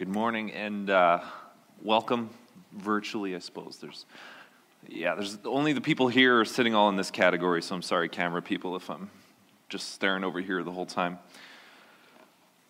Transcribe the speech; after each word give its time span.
Good 0.00 0.08
morning 0.08 0.50
and 0.52 0.88
uh, 0.88 1.20
welcome 1.82 2.30
virtually, 2.72 3.36
I 3.36 3.38
suppose. 3.38 3.76
There's, 3.82 4.06
yeah, 4.88 5.14
there's 5.14 5.36
only 5.44 5.74
the 5.74 5.82
people 5.82 6.08
here 6.08 6.40
are 6.40 6.46
sitting 6.46 6.74
all 6.74 6.88
in 6.88 6.96
this 6.96 7.10
category, 7.10 7.60
so 7.60 7.74
I'm 7.74 7.82
sorry, 7.82 8.08
camera 8.08 8.40
people, 8.40 8.76
if 8.76 8.88
I'm 8.88 9.10
just 9.68 9.92
staring 9.92 10.24
over 10.24 10.40
here 10.40 10.64
the 10.64 10.72
whole 10.72 10.86
time. 10.86 11.18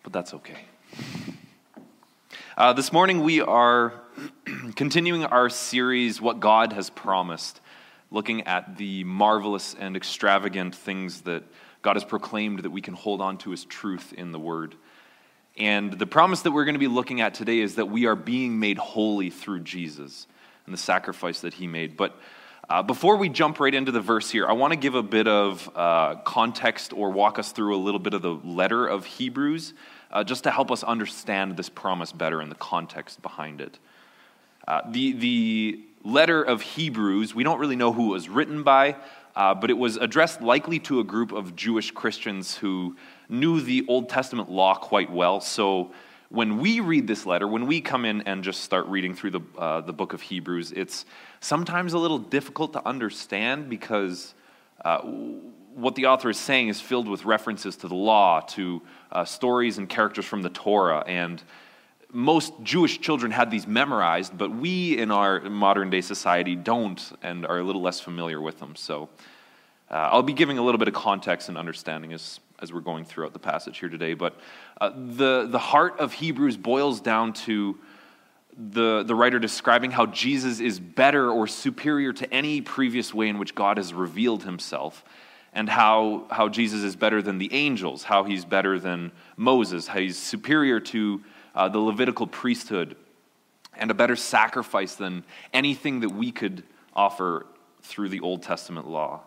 But 0.03 0.11
that's 0.11 0.33
okay. 0.33 0.57
Uh, 2.57 2.73
this 2.73 2.91
morning 2.91 3.23
we 3.23 3.39
are 3.39 3.93
continuing 4.75 5.23
our 5.23 5.49
series, 5.49 6.19
What 6.19 6.41
God 6.41 6.73
Has 6.73 6.89
Promised, 6.89 7.61
looking 8.11 8.41
at 8.41 8.75
the 8.75 9.05
marvelous 9.05 9.73
and 9.79 9.95
extravagant 9.95 10.75
things 10.75 11.21
that 11.21 11.45
God 11.81 11.95
has 11.95 12.03
proclaimed 12.03 12.63
that 12.63 12.71
we 12.71 12.81
can 12.81 12.93
hold 12.93 13.21
on 13.21 13.37
to 13.37 13.53
as 13.53 13.63
truth 13.63 14.11
in 14.11 14.33
the 14.33 14.39
Word. 14.39 14.75
And 15.57 15.93
the 15.93 16.07
promise 16.07 16.41
that 16.41 16.51
we're 16.51 16.65
going 16.65 16.75
to 16.75 16.79
be 16.79 16.87
looking 16.87 17.21
at 17.21 17.33
today 17.33 17.59
is 17.59 17.75
that 17.75 17.87
we 17.87 18.05
are 18.05 18.15
being 18.15 18.59
made 18.59 18.77
holy 18.77 19.29
through 19.29 19.61
Jesus 19.61 20.27
and 20.65 20.73
the 20.73 20.77
sacrifice 20.77 21.41
that 21.41 21.53
he 21.55 21.67
made. 21.67 21.97
But 21.97 22.17
uh, 22.69 22.81
before 22.81 23.17
we 23.17 23.27
jump 23.27 23.59
right 23.59 23.73
into 23.73 23.91
the 23.91 23.99
verse 23.99 24.29
here, 24.29 24.47
I 24.47 24.53
want 24.53 24.71
to 24.71 24.77
give 24.77 24.95
a 24.95 25.03
bit 25.03 25.27
of 25.27 25.69
uh, 25.75 26.15
context 26.23 26.93
or 26.93 27.09
walk 27.11 27.37
us 27.37 27.51
through 27.51 27.75
a 27.75 27.81
little 27.81 27.99
bit 27.99 28.13
of 28.13 28.21
the 28.21 28.33
letter 28.33 28.87
of 28.87 29.05
Hebrews 29.05 29.73
uh, 30.09 30.23
just 30.23 30.45
to 30.45 30.51
help 30.51 30.71
us 30.71 30.83
understand 30.83 31.57
this 31.57 31.69
promise 31.69 32.13
better 32.13 32.39
and 32.39 32.49
the 32.49 32.55
context 32.55 33.21
behind 33.21 33.59
it. 33.59 33.77
Uh, 34.67 34.81
the, 34.89 35.11
the 35.13 35.83
letter 36.03 36.41
of 36.41 36.61
Hebrews, 36.61 37.35
we 37.35 37.43
don't 37.43 37.59
really 37.59 37.75
know 37.75 37.91
who 37.91 38.11
it 38.11 38.13
was 38.13 38.29
written 38.29 38.63
by, 38.63 38.95
uh, 39.35 39.53
but 39.53 39.69
it 39.69 39.77
was 39.77 39.97
addressed 39.97 40.41
likely 40.41 40.79
to 40.79 40.99
a 40.99 41.03
group 41.03 41.31
of 41.31 41.55
Jewish 41.55 41.91
Christians 41.91 42.55
who 42.55 42.95
knew 43.31 43.61
the 43.61 43.85
Old 43.87 44.09
Testament 44.09 44.51
law 44.51 44.75
quite 44.75 45.11
well. 45.11 45.41
So 45.41 45.91
when 46.29 46.59
we 46.59 46.79
read 46.79 47.07
this 47.07 47.25
letter, 47.25 47.47
when 47.47 47.65
we 47.65 47.81
come 47.81 48.05
in 48.05 48.21
and 48.21 48.43
just 48.43 48.63
start 48.63 48.85
reading 48.87 49.13
through 49.13 49.31
the, 49.31 49.41
uh, 49.57 49.81
the 49.81 49.93
book 49.93 50.13
of 50.13 50.21
Hebrews, 50.21 50.71
it's 50.71 51.05
sometimes 51.39 51.93
a 51.93 51.97
little 51.97 52.19
difficult 52.19 52.73
to 52.73 52.87
understand 52.87 53.69
because 53.69 54.33
uh, 54.85 54.99
what 55.75 55.95
the 55.95 56.05
author 56.05 56.29
is 56.29 56.37
saying 56.37 56.69
is 56.69 56.79
filled 56.79 57.07
with 57.07 57.25
references 57.25 57.75
to 57.77 57.87
the 57.87 57.95
law, 57.95 58.41
to 58.41 58.81
uh, 59.11 59.25
stories 59.25 59.77
and 59.77 59.89
characters 59.89 60.25
from 60.25 60.41
the 60.41 60.49
Torah. 60.49 61.03
And 61.05 61.41
most 62.13 62.53
Jewish 62.63 62.99
children 62.99 63.31
had 63.31 63.51
these 63.51 63.67
memorized, 63.67 64.37
but 64.37 64.51
we 64.51 64.97
in 64.97 65.11
our 65.11 65.41
modern 65.49 65.89
day 65.89 66.01
society 66.01 66.55
don't 66.55 67.01
and 67.21 67.45
are 67.45 67.59
a 67.59 67.63
little 67.63 67.81
less 67.81 67.99
familiar 67.99 68.41
with 68.41 68.59
them. 68.59 68.75
So 68.75 69.09
uh, 69.89 70.09
I'll 70.11 70.23
be 70.23 70.33
giving 70.33 70.57
a 70.57 70.61
little 70.61 70.79
bit 70.79 70.87
of 70.87 70.93
context 70.93 71.49
and 71.49 71.57
understanding 71.57 72.13
as, 72.13 72.39
as 72.61 72.71
we're 72.71 72.79
going 72.79 73.05
throughout 73.05 73.33
the 73.33 73.39
passage 73.39 73.79
here 73.79 73.89
today. 73.89 74.13
But 74.13 74.39
uh, 74.79 74.91
the, 74.95 75.47
the 75.49 75.59
heart 75.59 75.99
of 75.99 76.13
Hebrews 76.13 76.57
boils 76.57 77.01
down 77.01 77.33
to 77.33 77.77
the, 78.57 79.03
the 79.03 79.15
writer 79.15 79.39
describing 79.39 79.91
how 79.91 80.05
Jesus 80.05 80.59
is 80.59 80.79
better 80.79 81.31
or 81.31 81.47
superior 81.47 82.13
to 82.13 82.31
any 82.33 82.61
previous 82.61 83.13
way 83.13 83.29
in 83.29 83.39
which 83.39 83.55
God 83.55 83.77
has 83.77 83.93
revealed 83.93 84.43
himself, 84.43 85.03
and 85.53 85.67
how, 85.67 86.25
how 86.29 86.47
Jesus 86.47 86.83
is 86.83 86.95
better 86.95 87.21
than 87.21 87.37
the 87.37 87.53
angels, 87.53 88.03
how 88.03 88.23
he's 88.23 88.45
better 88.45 88.79
than 88.79 89.11
Moses, 89.35 89.87
how 89.87 89.99
he's 89.99 90.17
superior 90.17 90.79
to 90.79 91.21
uh, 91.55 91.67
the 91.67 91.79
Levitical 91.79 92.27
priesthood, 92.27 92.95
and 93.75 93.91
a 93.91 93.93
better 93.93 94.15
sacrifice 94.15 94.95
than 94.95 95.23
anything 95.53 96.01
that 96.01 96.09
we 96.09 96.31
could 96.31 96.63
offer 96.93 97.45
through 97.81 98.09
the 98.09 98.19
Old 98.19 98.43
Testament 98.43 98.87
law. 98.87 99.21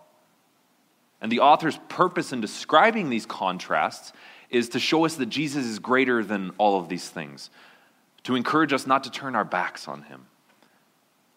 And 1.24 1.32
the 1.32 1.40
author's 1.40 1.78
purpose 1.88 2.34
in 2.34 2.42
describing 2.42 3.08
these 3.08 3.24
contrasts 3.24 4.12
is 4.50 4.68
to 4.68 4.78
show 4.78 5.06
us 5.06 5.14
that 5.14 5.30
Jesus 5.30 5.64
is 5.64 5.78
greater 5.78 6.22
than 6.22 6.50
all 6.58 6.78
of 6.78 6.90
these 6.90 7.08
things, 7.08 7.48
to 8.24 8.34
encourage 8.34 8.74
us 8.74 8.86
not 8.86 9.04
to 9.04 9.10
turn 9.10 9.34
our 9.34 9.42
backs 9.42 9.88
on 9.88 10.02
him. 10.02 10.26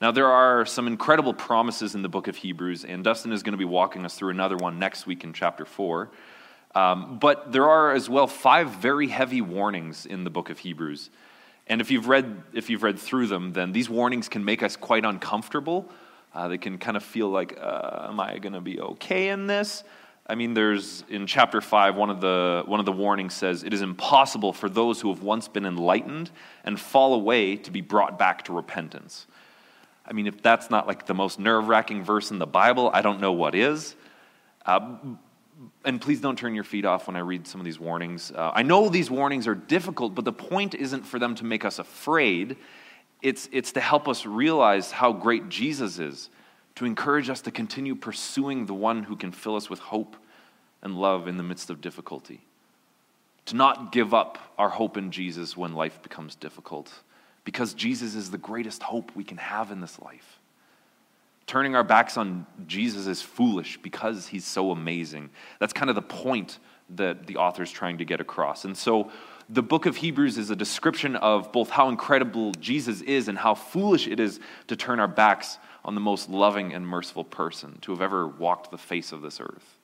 Now, 0.02 0.12
there 0.12 0.28
are 0.28 0.66
some 0.66 0.88
incredible 0.88 1.34
promises 1.34 1.96
in 1.96 2.02
the 2.02 2.10
book 2.10 2.28
of 2.28 2.36
Hebrews, 2.36 2.84
and 2.84 3.02
Dustin 3.02 3.32
is 3.32 3.44
going 3.44 3.54
to 3.54 3.58
be 3.58 3.64
walking 3.64 4.04
us 4.04 4.16
through 4.16 4.32
another 4.32 4.58
one 4.58 4.78
next 4.78 5.08
week 5.08 5.24
in 5.24 5.32
chapter 5.32 5.64
4. 5.64 6.12
Um, 6.76 7.18
but 7.18 7.54
there 7.54 7.70
are 7.70 7.94
as 7.94 8.10
well 8.10 8.28
five 8.28 8.72
very 8.72 9.08
heavy 9.08 9.40
warnings 9.40 10.06
in 10.06 10.26
the 10.26 10.30
book 10.30 10.50
of 10.50 10.60
Hebrews. 10.60 11.12
And 11.66 11.80
if 11.80 11.92
you've 11.92 12.10
read, 12.10 12.44
if 12.52 12.70
you've 12.70 12.84
read 12.84 13.00
through 13.00 13.28
them, 13.28 13.54
then 13.54 13.72
these 13.72 13.90
warnings 13.90 14.28
can 14.28 14.44
make 14.44 14.64
us 14.64 14.76
quite 14.76 15.06
uncomfortable 15.06 15.90
uh, 16.38 16.48
they 16.48 16.60
can 16.60 16.78
kind 16.78 16.96
of 16.96 17.04
feel 17.04 17.30
like, 17.30 17.58
uh, 17.60 18.06
am 18.10 18.20
I 18.20 18.38
going 18.38 18.54
to 18.54 18.62
be 18.62 18.80
okay 18.80 19.30
in 19.30 19.48
this? 19.48 19.84
I 20.28 20.36
mean, 20.36 20.54
there's 20.54 21.04
in 21.10 21.26
chapter 21.26 21.62
5, 21.62 21.96
one 21.96 22.12
of, 22.12 22.22
the, 22.22 22.62
one 22.68 22.80
of 22.80 22.86
the 22.86 22.92
warnings 22.92 23.34
says, 23.34 23.64
It 23.64 23.74
is 23.74 23.82
impossible 23.82 24.54
for 24.54 24.70
those 24.70 25.02
who 25.02 25.10
have 25.10 25.24
once 25.24 25.48
been 25.48 25.66
enlightened 25.66 26.30
and 26.64 26.80
fall 26.80 27.16
away 27.16 27.56
to 27.56 27.72
be 27.72 27.82
brought 27.82 28.20
back 28.20 28.46
to 28.46 28.54
repentance. 28.54 29.26
I 30.06 30.14
mean, 30.14 30.28
if 30.28 30.44
that's 30.44 30.70
not 30.70 30.86
like 30.86 31.08
the 31.08 31.16
most 31.16 31.40
nerve 31.40 31.70
wracking 31.70 32.04
verse 32.04 32.30
in 32.30 32.38
the 32.38 32.46
Bible, 32.46 32.92
I 32.94 33.02
don't 33.02 33.20
know 33.20 33.32
what 33.32 33.56
is. 33.56 33.96
Uh, 34.64 34.96
and 35.86 36.00
please 36.00 36.22
don't 36.22 36.38
turn 36.38 36.54
your 36.54 36.64
feet 36.64 36.86
off 36.86 37.08
when 37.08 37.16
I 37.16 37.22
read 37.22 37.48
some 37.48 37.60
of 37.60 37.66
these 37.66 37.80
warnings. 37.80 38.32
Uh, 38.32 38.52
I 38.54 38.62
know 38.62 38.90
these 38.90 39.10
warnings 39.10 39.48
are 39.48 39.56
difficult, 39.56 40.14
but 40.14 40.24
the 40.24 40.34
point 40.34 40.76
isn't 40.76 41.04
for 41.04 41.18
them 41.18 41.34
to 41.36 41.46
make 41.46 41.66
us 41.66 41.80
afraid. 41.80 42.58
It's, 43.22 43.50
it's 43.52 43.72
to 43.74 43.82
help 43.82 44.08
us 44.08 44.26
realize 44.26 44.92
how 44.92 45.12
great 45.12 45.50
Jesus 45.50 46.00
is, 46.00 46.30
to 46.76 46.86
encourage 46.86 47.30
us 47.30 47.42
to 47.42 47.52
continue 47.52 47.96
pursuing 47.96 48.66
the 48.66 48.74
one 48.74 49.04
who 49.04 49.16
can 49.16 49.32
fill 49.32 49.56
us 49.56 49.70
with 49.70 49.80
hope 49.80 50.16
and 50.82 50.96
love 50.96 51.28
in 51.28 51.38
the 51.38 51.44
midst 51.44 51.70
of 51.70 51.82
difficulty. 51.82 52.42
To 53.48 53.56
not 53.56 53.92
give 53.92 54.14
up 54.14 54.38
our 54.58 54.70
hope 54.70 54.98
in 54.98 55.12
Jesus 55.12 55.58
when 55.58 55.74
life 55.74 56.02
becomes 56.04 56.36
difficult, 56.36 56.94
because 57.46 57.74
Jesus 57.74 58.14
is 58.14 58.30
the 58.30 58.38
greatest 58.38 58.84
hope 58.84 59.12
we 59.16 59.24
can 59.24 59.38
have 59.38 59.72
in 59.72 59.82
this 59.82 60.00
life. 60.00 60.40
Turning 61.48 61.76
our 61.76 61.84
backs 61.84 62.18
on 62.18 62.46
Jesus 62.68 63.08
is 63.08 63.22
foolish 63.22 63.80
because 63.82 64.28
he's 64.28 64.46
so 64.46 64.72
amazing. 64.72 65.30
That's 65.60 65.72
kind 65.72 65.90
of 65.90 65.96
the 65.96 66.02
point 66.02 66.60
that 66.96 67.26
the 67.26 67.38
author 67.38 67.64
is 67.64 67.72
trying 67.72 67.98
to 68.00 68.06
get 68.06 68.20
across. 68.20 68.66
And 68.66 68.78
so, 68.78 69.12
the 69.50 69.64
book 69.64 69.86
of 69.86 69.96
Hebrews 69.96 70.38
is 70.38 70.50
a 70.50 70.56
description 70.56 71.16
of 71.16 71.52
both 71.52 71.70
how 71.70 71.90
incredible 71.90 72.52
Jesus 72.54 73.02
is 73.02 73.28
and 73.28 73.38
how 73.38 73.56
foolish 73.56 74.08
it 74.08 74.20
is 74.20 74.40
to 74.68 74.76
turn 74.76 75.00
our 75.00 75.08
backs 75.08 75.58
on 75.86 75.96
the 75.96 76.02
most 76.02 76.30
loving 76.30 76.74
and 76.74 76.86
merciful 76.86 77.24
person 77.24 77.78
to 77.82 77.92
have 77.92 78.02
ever 78.02 78.28
walked 78.28 78.72
the 78.72 78.78
face 78.78 79.14
of 79.14 79.22
this 79.22 79.40
earth. 79.40 79.78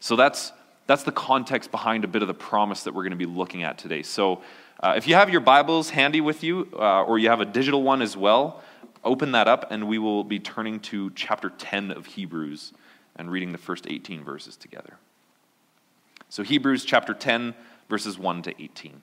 So 0.00 0.16
that's, 0.16 0.52
that's 0.86 1.02
the 1.02 1.12
context 1.12 1.70
behind 1.70 2.04
a 2.04 2.08
bit 2.08 2.22
of 2.22 2.28
the 2.28 2.34
promise 2.34 2.84
that 2.84 2.94
we're 2.94 3.02
going 3.02 3.10
to 3.10 3.16
be 3.16 3.26
looking 3.26 3.64
at 3.64 3.76
today. 3.76 4.02
So 4.02 4.40
uh, 4.80 4.94
if 4.96 5.06
you 5.06 5.14
have 5.14 5.28
your 5.28 5.42
Bibles 5.42 5.90
handy 5.90 6.22
with 6.22 6.42
you, 6.42 6.68
uh, 6.72 7.02
or 7.02 7.18
you 7.18 7.28
have 7.28 7.40
a 7.40 7.44
digital 7.44 7.82
one 7.82 8.00
as 8.00 8.16
well, 8.16 8.62
open 9.04 9.32
that 9.32 9.46
up 9.46 9.70
and 9.70 9.88
we 9.88 9.98
will 9.98 10.24
be 10.24 10.38
turning 10.38 10.80
to 10.80 11.10
chapter 11.10 11.50
10 11.50 11.90
of 11.90 12.06
Hebrews 12.06 12.72
and 13.16 13.30
reading 13.30 13.52
the 13.52 13.58
first 13.58 13.86
18 13.88 14.24
verses 14.24 14.56
together. 14.56 14.96
So, 16.30 16.42
Hebrews 16.42 16.84
chapter 16.84 17.14
10 17.14 17.54
verses 17.88 18.18
1 18.18 18.42
to 18.42 18.62
18. 18.62 19.00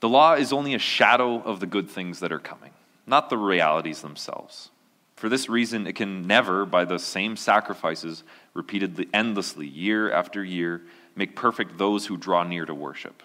The 0.00 0.08
law 0.08 0.34
is 0.34 0.52
only 0.52 0.74
a 0.74 0.78
shadow 0.78 1.42
of 1.42 1.60
the 1.60 1.66
good 1.66 1.90
things 1.90 2.20
that 2.20 2.32
are 2.32 2.38
coming, 2.38 2.72
not 3.06 3.28
the 3.28 3.36
realities 3.36 4.02
themselves. 4.02 4.70
For 5.16 5.28
this 5.28 5.50
reason, 5.50 5.86
it 5.86 5.96
can 5.96 6.26
never, 6.26 6.64
by 6.64 6.86
the 6.86 6.98
same 6.98 7.36
sacrifices 7.36 8.24
repeated 8.54 9.06
endlessly, 9.12 9.66
year 9.66 10.10
after 10.10 10.42
year, 10.42 10.80
make 11.14 11.36
perfect 11.36 11.76
those 11.76 12.06
who 12.06 12.16
draw 12.16 12.42
near 12.42 12.64
to 12.64 12.74
worship. 12.74 13.22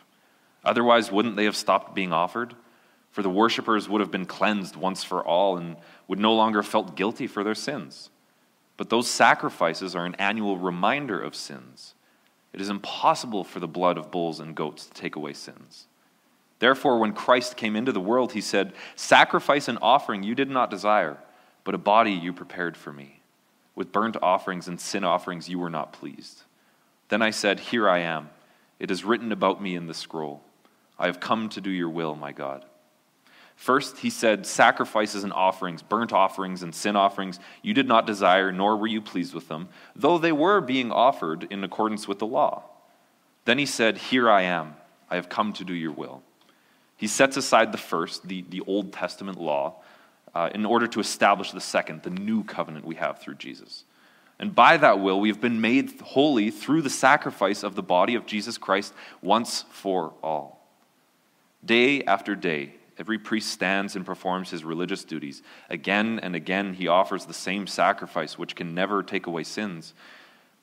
Otherwise, 0.66 1.12
wouldn't 1.12 1.38
they 1.38 1.46
have 1.46 1.56
stopped 1.56 1.96
being 1.96 2.12
offered? 2.12 2.54
For 3.12 3.22
the 3.22 3.30
worshippers 3.30 3.88
would 3.88 4.02
have 4.02 4.12
been 4.12 4.26
cleansed 4.26 4.76
once 4.76 5.06
for 5.06 5.24
all 5.24 5.56
and 5.56 5.78
would 6.10 6.20
no 6.20 6.34
longer 6.34 6.62
have 6.62 6.70
felt 6.70 6.98
guilty 6.98 7.28
for 7.28 7.46
their 7.46 7.56
sins. 7.56 8.10
But 8.76 8.90
those 8.90 9.10
sacrifices 9.10 9.96
are 9.96 10.06
an 10.06 10.16
annual 10.16 10.58
reminder 10.58 11.22
of 11.22 11.34
sins 11.34 11.94
it 12.56 12.62
is 12.62 12.70
impossible 12.70 13.44
for 13.44 13.60
the 13.60 13.68
blood 13.68 13.98
of 13.98 14.12
bulls 14.12 14.40
and 14.40 14.56
goats 14.56 14.86
to 14.86 14.94
take 14.94 15.18
away 15.18 15.34
sins. 15.34 15.88
Therefore, 16.60 17.00
when 17.00 17.12
Christ 17.12 17.58
came 17.58 17.76
into 17.76 17.92
the 17.92 18.00
world, 18.00 18.32
he 18.32 18.40
said, 18.40 18.72
Sacrifice 18.96 19.68
and 19.68 19.78
offering 19.82 20.24
you 20.24 20.36
did 20.36 20.50
not 20.50 20.70
desire, 20.70 21.18
but 21.66 21.76
a 21.76 21.78
body 21.78 22.14
you 22.14 22.32
prepared 22.32 22.78
for 22.78 22.94
me. 22.94 23.20
With 23.76 23.92
burnt 23.92 24.16
offerings 24.22 24.70
and 24.70 24.80
sin 24.80 25.04
offerings 25.04 25.50
you 25.50 25.60
were 25.60 25.70
not 25.70 25.92
pleased. 25.92 26.44
Then 27.10 27.22
I 27.22 27.32
said, 27.32 27.60
Here 27.60 27.90
I 27.90 28.00
am. 28.00 28.30
It 28.80 28.90
is 28.90 29.04
written 29.04 29.34
about 29.34 29.62
me 29.62 29.76
in 29.76 29.88
the 29.88 29.94
scroll. 29.94 30.42
I 30.98 31.08
have 31.08 31.20
come 31.20 31.50
to 31.50 31.60
do 31.60 31.70
your 31.70 31.90
will, 31.90 32.16
my 32.16 32.32
God. 32.32 32.64
First, 33.56 34.00
he 34.00 34.10
said, 34.10 34.46
Sacrifices 34.46 35.24
and 35.24 35.34
offerings, 35.34 35.82
burnt 35.82 36.14
offerings 36.14 36.62
and 36.62 36.76
sin 36.76 36.96
offerings, 36.96 37.40
you 37.62 37.74
did 37.74 37.88
not 37.88 38.06
desire, 38.06 38.52
nor 38.52 38.78
were 38.78 38.88
you 38.88 39.02
pleased 39.02 39.34
with 39.34 39.48
them, 39.48 39.70
though 39.96 40.18
they 40.18 40.32
were 40.32 40.62
being 40.62 40.92
offered 40.92 41.48
in 41.50 41.64
accordance 41.64 42.08
with 42.08 42.20
the 42.20 42.28
law. 42.28 42.64
Then 43.46 43.58
he 43.58 43.66
said, 43.66 43.98
Here 43.98 44.30
I 44.30 44.44
am. 44.44 44.76
I 45.10 45.16
have 45.16 45.30
come 45.30 45.54
to 45.54 45.64
do 45.64 45.74
your 45.74 45.92
will. 45.92 46.24
He 46.98 47.08
sets 47.08 47.38
aside 47.38 47.72
the 47.72 47.78
first, 47.78 48.28
the, 48.28 48.44
the 48.50 48.62
Old 48.62 48.92
Testament 48.92 49.40
law, 49.40 49.76
uh, 50.34 50.50
in 50.54 50.66
order 50.66 50.88
to 50.88 51.00
establish 51.00 51.52
the 51.52 51.62
second, 51.62 52.04
the 52.04 52.10
new 52.10 52.44
covenant 52.44 52.86
we 52.86 52.96
have 52.96 53.20
through 53.20 53.36
Jesus. 53.36 53.86
And 54.40 54.54
by 54.54 54.78
that 54.78 55.00
will, 55.00 55.20
we 55.20 55.30
have 55.30 55.40
been 55.40 55.62
made 55.62 56.02
holy 56.02 56.52
through 56.52 56.82
the 56.82 56.90
sacrifice 56.90 57.64
of 57.64 57.76
the 57.76 57.84
body 57.84 58.16
of 58.16 58.26
Jesus 58.26 58.58
Christ 58.58 58.94
once 59.22 59.64
for 59.72 60.14
all. 60.22 60.68
Day 61.64 62.04
after 62.04 62.36
day, 62.36 62.74
every 62.98 63.20
priest 63.20 63.50
stands 63.50 63.96
and 63.96 64.06
performs 64.06 64.52
his 64.52 64.64
religious 64.64 65.04
duties. 65.04 65.42
Again 65.70 66.20
and 66.22 66.36
again, 66.36 66.74
he 66.74 66.88
offers 66.88 67.26
the 67.26 67.34
same 67.34 67.68
sacrifice, 67.68 68.38
which 68.38 68.56
can 68.56 68.74
never 68.74 69.04
take 69.04 69.28
away 69.28 69.44
sins. 69.44 69.94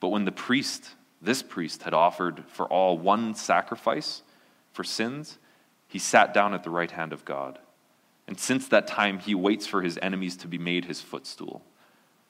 But 0.01 0.09
when 0.09 0.25
the 0.25 0.33
priest, 0.33 0.91
this 1.21 1.43
priest, 1.43 1.83
had 1.83 1.95
offered 1.95 2.45
for 2.49 2.67
all 2.67 2.99
one 2.99 3.35
sacrifice 3.35 4.23
for 4.73 4.85
sins, 4.85 5.39
he 5.87 5.99
sat 5.99 6.33
down 6.33 6.55
at 6.55 6.65
the 6.65 6.71
right 6.71 6.91
hand 6.91 7.13
of 7.13 7.25
God. 7.25 7.59
And 8.27 8.39
since 8.39 8.69
that 8.69 8.87
time, 8.87 9.19
he 9.19 9.35
waits 9.35 9.67
for 9.67 9.83
his 9.83 9.99
enemies 10.01 10.37
to 10.39 10.49
be 10.49 10.59
made 10.59 10.87
his 10.87 11.01
footstool. 11.01 11.63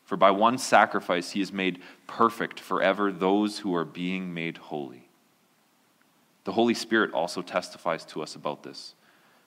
For 0.05 0.17
by 0.17 0.31
one 0.31 0.59
sacrifice, 0.59 1.31
he 1.31 1.41
has 1.41 1.53
made 1.53 1.81
perfect 2.07 2.59
forever 2.59 3.13
those 3.13 3.61
who 3.61 3.75
are 3.75 3.85
being 3.85 4.35
made 4.35 4.57
holy. 4.57 5.09
The 6.45 6.53
Holy 6.53 6.75
Spirit 6.75 7.13
also 7.13 7.41
testifies 7.41 8.05
to 8.07 8.23
us 8.23 8.35
about 8.35 8.63
this. 8.63 8.95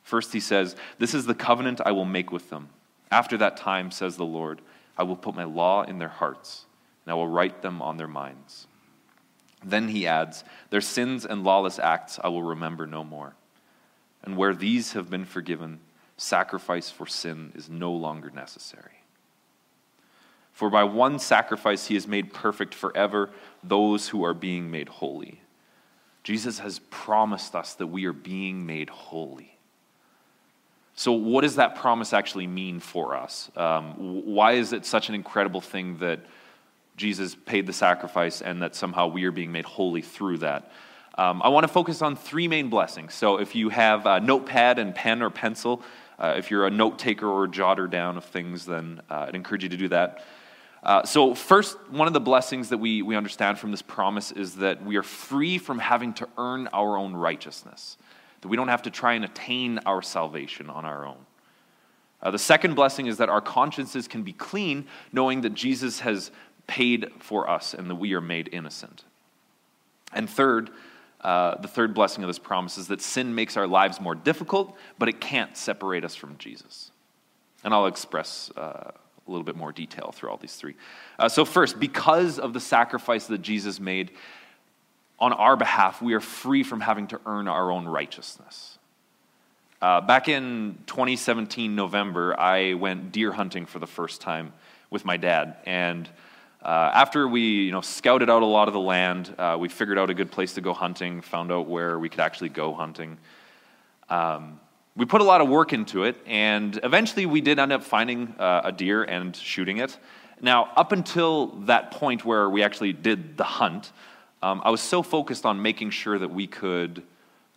First, 0.06 0.34
he 0.34 0.40
says, 0.40 0.76
This 1.00 1.16
is 1.16 1.26
the 1.26 1.34
covenant 1.34 1.82
I 1.84 1.92
will 1.92 2.06
make 2.06 2.32
with 2.32 2.52
them. 2.52 2.70
After 3.12 3.38
that 3.38 3.58
time, 3.58 3.90
says 3.90 4.16
the 4.16 4.24
Lord, 4.24 4.62
I 4.98 5.04
will 5.04 5.16
put 5.16 5.36
my 5.36 5.46
law 5.46 5.82
in 5.82 5.98
their 5.98 6.08
hearts, 6.08 6.66
and 7.04 7.12
I 7.12 7.16
will 7.16 7.28
write 7.28 7.64
them 7.64 7.82
on 7.82 7.98
their 7.98 8.08
minds. 8.08 8.68
Then 9.64 9.88
he 9.88 10.06
adds, 10.06 10.44
Their 10.70 10.80
sins 10.80 11.26
and 11.26 11.44
lawless 11.44 11.80
acts 11.80 12.20
I 12.24 12.28
will 12.28 12.44
remember 12.44 12.86
no 12.86 13.04
more. 13.04 13.34
And 14.24 14.38
where 14.38 14.54
these 14.54 14.94
have 14.94 15.10
been 15.10 15.26
forgiven, 15.26 15.80
sacrifice 16.18 16.92
for 16.92 17.08
sin 17.08 17.52
is 17.56 17.68
no 17.68 17.92
longer 17.92 18.30
necessary. 18.30 19.02
For 20.54 20.70
by 20.70 20.84
one 20.84 21.18
sacrifice 21.18 21.88
he 21.88 21.96
has 21.96 22.08
made 22.08 22.32
perfect 22.32 22.76
forever 22.76 23.32
those 23.64 24.10
who 24.10 24.24
are 24.24 24.36
being 24.36 24.70
made 24.70 24.88
holy. 24.88 25.42
Jesus 26.24 26.60
has 26.60 26.78
promised 26.92 27.56
us 27.56 27.74
that 27.74 27.88
we 27.88 28.06
are 28.06 28.14
being 28.14 28.68
made 28.68 28.92
holy. 28.92 29.55
So, 30.96 31.12
what 31.12 31.42
does 31.42 31.58
that 31.58 31.76
promise 31.76 32.14
actually 32.14 32.48
mean 32.48 32.80
for 32.80 33.16
us? 33.16 33.52
Um, 33.58 34.24
why 34.26 34.54
is 34.54 34.72
it 34.72 34.86
such 34.86 35.10
an 35.10 35.16
incredible 35.16 35.60
thing 35.60 35.98
that 35.98 36.22
Jesus 36.96 37.36
paid 37.36 37.68
the 37.68 37.74
sacrifice 37.74 38.42
and 38.42 38.62
that 38.62 38.76
somehow 38.76 39.08
we 39.08 39.26
are 39.26 39.32
being 39.32 39.52
made 39.52 39.66
holy 39.66 40.02
through 40.02 40.38
that? 40.40 40.72
Um, 41.18 41.42
I 41.42 41.50
want 41.50 41.66
to 41.66 41.68
focus 41.68 42.02
on 42.02 42.16
three 42.16 42.48
main 42.48 42.70
blessings. 42.70 43.14
So, 43.14 43.38
if 43.40 43.56
you 43.56 43.70
have 43.70 44.06
a 44.06 44.22
notepad 44.22 44.80
and 44.80 44.96
pen 44.96 45.22
or 45.22 45.30
pencil, 45.30 45.84
uh, 46.18 46.36
if 46.38 46.50
you're 46.50 46.66
a 46.66 46.72
note 46.72 46.98
taker 46.98 47.28
or 47.28 47.46
jotter 47.46 47.90
down 47.90 48.16
of 48.16 48.24
things, 48.24 48.66
then 48.66 49.02
uh, 49.10 49.26
I'd 49.28 49.36
encourage 49.36 49.64
you 49.64 49.70
to 49.70 49.78
do 49.78 49.90
that. 49.90 50.24
Uh, 50.82 51.04
so, 51.04 51.34
first, 51.34 51.78
one 51.90 52.08
of 52.08 52.14
the 52.14 52.22
blessings 52.22 52.70
that 52.70 52.78
we, 52.78 53.02
we 53.02 53.18
understand 53.18 53.60
from 53.60 53.72
this 53.72 53.82
promise 53.82 54.32
is 54.32 54.56
that 54.58 54.86
we 54.86 54.96
are 54.96 55.04
free 55.04 55.58
from 55.58 55.80
having 55.80 56.14
to 56.14 56.30
earn 56.38 56.68
our 56.68 56.96
own 56.96 57.16
righteousness, 57.16 57.98
that 58.46 58.50
we 58.50 58.58
don't 58.58 58.68
have 58.68 58.84
to 58.84 58.92
try 58.92 59.14
and 59.14 59.26
attain 59.26 59.80
our 59.88 60.04
salvation 60.04 60.70
on 60.70 60.86
our 60.86 61.04
own. 61.04 61.26
Uh, 62.22 62.30
the 62.30 62.38
second 62.38 62.76
blessing 62.76 63.08
is 63.08 63.18
that 63.18 63.28
our 63.28 63.42
consciences 63.42 64.08
can 64.08 64.22
be 64.22 64.34
clean, 64.34 64.86
knowing 65.12 65.42
that 65.42 65.56
Jesus 65.56 66.02
has 66.02 66.30
paid 66.68 67.08
for 67.18 67.50
us 67.50 67.74
and 67.74 67.90
that 67.90 67.96
we 67.96 68.14
are 68.14 68.22
made 68.22 68.48
innocent. 68.52 69.04
And 70.14 70.30
third, 70.30 70.70
uh, 71.22 71.60
the 71.60 71.68
third 71.68 71.96
blessing 71.96 72.24
of 72.24 72.28
this 72.28 72.38
promise 72.38 72.78
is 72.78 72.88
that 72.90 73.02
sin 73.02 73.34
makes 73.34 73.58
our 73.58 73.66
lives 73.66 74.00
more 74.00 74.14
difficult, 74.14 74.78
but 75.00 75.10
it 75.10 75.20
can't 75.20 75.58
separate 75.58 76.06
us 76.06 76.14
from 76.14 76.38
Jesus. 76.38 76.92
And 77.64 77.74
I'll 77.74 77.88
express 77.88 78.52
uh, 78.56 78.92
a 78.92 79.32
little 79.32 79.44
bit 79.44 79.56
more 79.56 79.72
detail 79.72 80.14
through 80.14 80.30
all 80.30 80.38
these 80.38 80.56
three. 80.56 80.76
Uh, 81.18 81.30
so, 81.30 81.46
first, 81.46 81.80
because 81.80 82.38
of 82.38 82.54
the 82.54 82.60
sacrifice 82.60 83.26
that 83.26 83.42
Jesus 83.42 83.80
made 83.80 84.12
on 85.20 85.34
our 85.34 85.56
behalf, 85.56 86.02
we 86.02 86.14
are 86.14 86.20
free 86.22 86.64
from 86.64 86.82
having 86.82 87.08
to 87.08 87.22
earn 87.26 87.48
our 87.48 87.72
own 87.72 87.88
righteousness. 87.88 88.78
Uh, 89.82 90.02
back 90.02 90.28
in 90.28 90.78
2017, 90.88 91.76
November, 91.76 92.38
I 92.40 92.74
went 92.74 93.12
deer 93.12 93.32
hunting 93.32 93.66
for 93.66 93.80
the 93.80 93.88
first 93.88 94.22
time 94.22 94.54
with 94.90 95.06
my 95.06 95.18
dad. 95.18 95.58
And 95.66 96.10
uh, 96.62 96.92
after 96.94 97.28
we 97.28 97.42
you 97.42 97.72
know, 97.72 97.82
scouted 97.82 98.30
out 98.30 98.42
a 98.42 98.46
lot 98.46 98.68
of 98.68 98.74
the 98.74 98.80
land, 98.80 99.34
uh, 99.38 99.58
we 99.60 99.70
figured 99.70 99.98
out 99.98 100.10
a 100.10 100.14
good 100.14 100.32
place 100.32 100.54
to 100.56 100.62
go 100.62 100.74
hunting, 100.74 101.22
found 101.22 101.52
out 101.52 101.68
where 101.68 102.00
we 102.00 102.10
could 102.10 102.22
actually 102.22 102.50
go 102.50 102.74
hunting. 102.74 103.18
Um, 104.10 104.60
we 104.96 105.06
put 105.06 105.22
a 105.22 105.26
lot 105.26 105.42
of 105.42 105.50
work 105.50 105.74
into 105.74 106.04
it, 106.04 106.16
and 106.26 106.80
eventually 106.82 107.26
we 107.26 107.42
did 107.42 107.60
end 107.60 107.74
up 107.74 107.84
finding 107.84 108.34
uh, 108.40 108.62
a 108.64 108.72
deer 108.72 109.04
and 109.04 109.36
shooting 109.36 109.78
it. 109.78 109.98
Now, 110.42 110.72
up 110.76 110.92
until 110.92 111.48
that 111.66 111.92
point 111.92 112.26
where 112.26 112.50
we 112.50 112.64
actually 112.64 112.94
did 112.94 113.38
the 113.38 113.44
hunt, 113.44 113.92
um, 114.46 114.62
I 114.64 114.70
was 114.70 114.80
so 114.80 115.02
focused 115.02 115.44
on 115.44 115.60
making 115.60 115.90
sure 115.90 116.20
that 116.20 116.30
we 116.30 116.46
could 116.46 117.02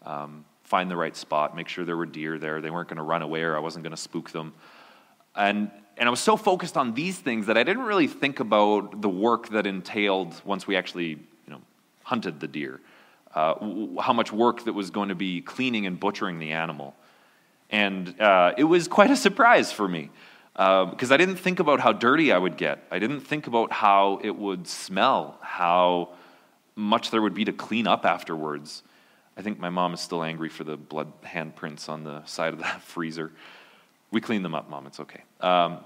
um, 0.06 0.46
find 0.64 0.90
the 0.90 0.96
right 0.96 1.14
spot, 1.14 1.54
make 1.54 1.68
sure 1.68 1.84
there 1.84 1.98
were 1.98 2.06
deer 2.06 2.38
there, 2.38 2.62
they 2.62 2.70
weren't 2.70 2.88
going 2.88 2.96
to 2.96 3.02
run 3.02 3.20
away, 3.20 3.42
or 3.42 3.54
I 3.54 3.58
wasn't 3.58 3.82
going 3.82 3.94
to 3.94 4.00
spook 4.00 4.30
them. 4.30 4.54
And, 5.36 5.70
and 5.98 6.08
I 6.08 6.10
was 6.10 6.20
so 6.20 6.38
focused 6.38 6.78
on 6.78 6.94
these 6.94 7.18
things 7.18 7.44
that 7.44 7.58
I 7.58 7.62
didn't 7.62 7.82
really 7.82 8.06
think 8.06 8.40
about 8.40 9.02
the 9.02 9.08
work 9.10 9.50
that 9.50 9.66
entailed 9.66 10.40
once 10.46 10.66
we 10.66 10.76
actually 10.76 11.08
you 11.08 11.18
know, 11.48 11.60
hunted 12.04 12.40
the 12.40 12.48
deer, 12.48 12.80
uh, 13.34 13.56
how 14.00 14.14
much 14.14 14.32
work 14.32 14.64
that 14.64 14.72
was 14.72 14.88
going 14.88 15.10
to 15.10 15.14
be 15.14 15.42
cleaning 15.42 15.84
and 15.84 16.00
butchering 16.00 16.38
the 16.38 16.52
animal. 16.52 16.94
And 17.68 18.18
uh, 18.18 18.54
it 18.56 18.64
was 18.64 18.88
quite 18.88 19.10
a 19.10 19.16
surprise 19.16 19.70
for 19.70 19.86
me 19.86 20.08
because 20.54 21.10
uh, 21.10 21.14
I 21.14 21.16
didn't 21.18 21.36
think 21.36 21.60
about 21.60 21.80
how 21.80 21.92
dirty 21.92 22.32
I 22.32 22.38
would 22.38 22.56
get. 22.56 22.82
I 22.90 22.98
didn't 22.98 23.20
think 23.20 23.46
about 23.46 23.72
how 23.72 24.20
it 24.24 24.34
would 24.34 24.66
smell, 24.66 25.36
how 25.42 26.14
much 26.78 27.10
there 27.10 27.20
would 27.20 27.34
be 27.34 27.44
to 27.44 27.52
clean 27.52 27.86
up 27.86 28.06
afterwards. 28.06 28.84
I 29.36 29.42
think 29.42 29.58
my 29.58 29.68
mom 29.68 29.94
is 29.94 30.00
still 30.00 30.22
angry 30.22 30.48
for 30.48 30.64
the 30.64 30.76
blood 30.76 31.12
handprints 31.22 31.88
on 31.88 32.04
the 32.04 32.24
side 32.24 32.54
of 32.54 32.60
that 32.60 32.80
freezer. 32.94 33.32
We 34.10 34.22
cleaned 34.22 34.44
them 34.44 34.54
up, 34.54 34.70
Mom. 34.70 34.86
It's 34.86 35.00
okay. 35.00 35.22
Um, 35.40 35.78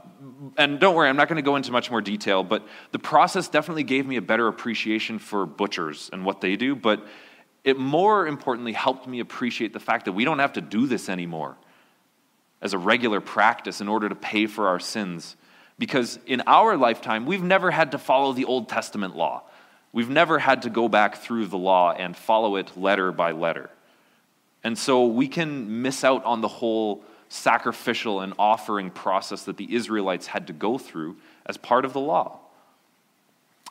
and 0.56 0.78
don't 0.78 0.94
worry, 0.94 1.08
I'm 1.08 1.16
not 1.16 1.28
going 1.28 1.36
to 1.36 1.42
go 1.42 1.56
into 1.56 1.72
much 1.72 1.90
more 1.90 2.00
detail, 2.00 2.44
but 2.44 2.68
the 2.92 3.00
process 3.00 3.48
definitely 3.48 3.82
gave 3.82 4.06
me 4.06 4.16
a 4.16 4.22
better 4.22 4.46
appreciation 4.46 5.18
for 5.18 5.44
butchers 5.44 6.08
and 6.12 6.24
what 6.24 6.40
they 6.40 6.54
do. 6.54 6.76
But 6.76 7.04
it 7.64 7.78
more 7.78 8.28
importantly 8.28 8.72
helped 8.72 9.08
me 9.08 9.18
appreciate 9.18 9.72
the 9.72 9.80
fact 9.80 10.04
that 10.04 10.12
we 10.12 10.24
don't 10.24 10.38
have 10.38 10.52
to 10.52 10.60
do 10.60 10.86
this 10.86 11.08
anymore 11.08 11.56
as 12.60 12.74
a 12.74 12.78
regular 12.78 13.20
practice 13.20 13.80
in 13.80 13.88
order 13.88 14.08
to 14.08 14.14
pay 14.14 14.46
for 14.46 14.68
our 14.68 14.78
sins. 14.78 15.36
Because 15.78 16.18
in 16.26 16.42
our 16.46 16.76
lifetime, 16.76 17.26
we've 17.26 17.42
never 17.42 17.72
had 17.72 17.90
to 17.90 17.98
follow 17.98 18.32
the 18.32 18.44
Old 18.44 18.68
Testament 18.68 19.16
law. 19.16 19.42
We've 19.92 20.08
never 20.08 20.38
had 20.38 20.62
to 20.62 20.70
go 20.70 20.88
back 20.88 21.16
through 21.16 21.46
the 21.46 21.58
law 21.58 21.92
and 21.92 22.16
follow 22.16 22.56
it 22.56 22.76
letter 22.76 23.12
by 23.12 23.32
letter. 23.32 23.70
And 24.64 24.78
so 24.78 25.06
we 25.06 25.28
can 25.28 25.82
miss 25.82 26.04
out 26.04 26.24
on 26.24 26.40
the 26.40 26.48
whole 26.48 27.04
sacrificial 27.28 28.20
and 28.20 28.34
offering 28.38 28.90
process 28.90 29.44
that 29.44 29.56
the 29.56 29.74
Israelites 29.74 30.26
had 30.26 30.46
to 30.46 30.52
go 30.52 30.78
through 30.78 31.16
as 31.46 31.56
part 31.56 31.84
of 31.84 31.92
the 31.92 32.00
law. 32.00 32.38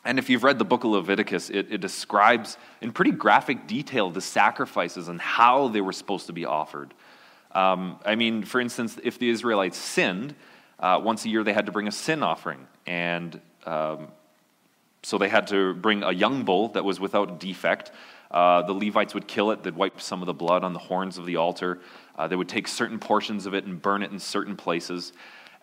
And 0.04 0.18
if 0.18 0.28
you've 0.28 0.42
read 0.42 0.58
the 0.58 0.64
book 0.64 0.82
of 0.82 0.90
Leviticus, 0.90 1.48
it, 1.48 1.68
it, 1.70 1.80
describes 1.80 2.56
in 2.80 2.90
pretty 2.90 3.12
graphic 3.12 3.68
detail 3.68 4.10
the 4.10 4.20
sacrifices 4.20 5.06
and 5.06 5.20
how 5.20 5.68
they 5.68 5.80
were 5.80 5.92
supposed 5.92 6.26
to 6.26 6.32
be 6.32 6.44
offered. 6.44 6.92
Um, 7.52 8.00
I 8.04 8.16
mean, 8.16 8.42
for 8.42 8.60
instance, 8.60 8.98
if 9.04 9.20
the 9.20 9.28
Israelites 9.28 9.78
sinned, 9.78 10.34
uh, 10.80 11.00
once 11.02 11.24
a 11.24 11.28
year 11.28 11.44
they 11.44 11.52
had 11.52 11.66
to 11.66 11.72
bring 11.72 11.86
a 11.86 11.92
sin 11.92 12.24
offering. 12.24 12.66
And 12.84 13.40
um, 13.64 14.08
so 15.02 15.18
they 15.18 15.28
had 15.28 15.46
to 15.48 15.74
bring 15.74 16.02
a 16.02 16.12
young 16.12 16.44
bull 16.44 16.68
that 16.68 16.84
was 16.84 17.00
without 17.00 17.40
defect. 17.40 17.90
Uh, 18.30 18.62
the 18.62 18.72
Levites 18.72 19.14
would 19.14 19.28
kill 19.28 19.50
it, 19.50 19.62
they'd 19.62 19.76
wipe 19.76 20.00
some 20.00 20.22
of 20.22 20.26
the 20.26 20.34
blood 20.34 20.64
on 20.64 20.72
the 20.72 20.78
horns 20.78 21.18
of 21.18 21.26
the 21.26 21.36
altar. 21.36 21.80
Uh, 22.16 22.26
they 22.26 22.36
would 22.36 22.48
take 22.48 22.66
certain 22.66 22.98
portions 22.98 23.46
of 23.46 23.54
it 23.54 23.64
and 23.64 23.80
burn 23.80 24.02
it 24.02 24.10
in 24.10 24.18
certain 24.18 24.56
places. 24.56 25.12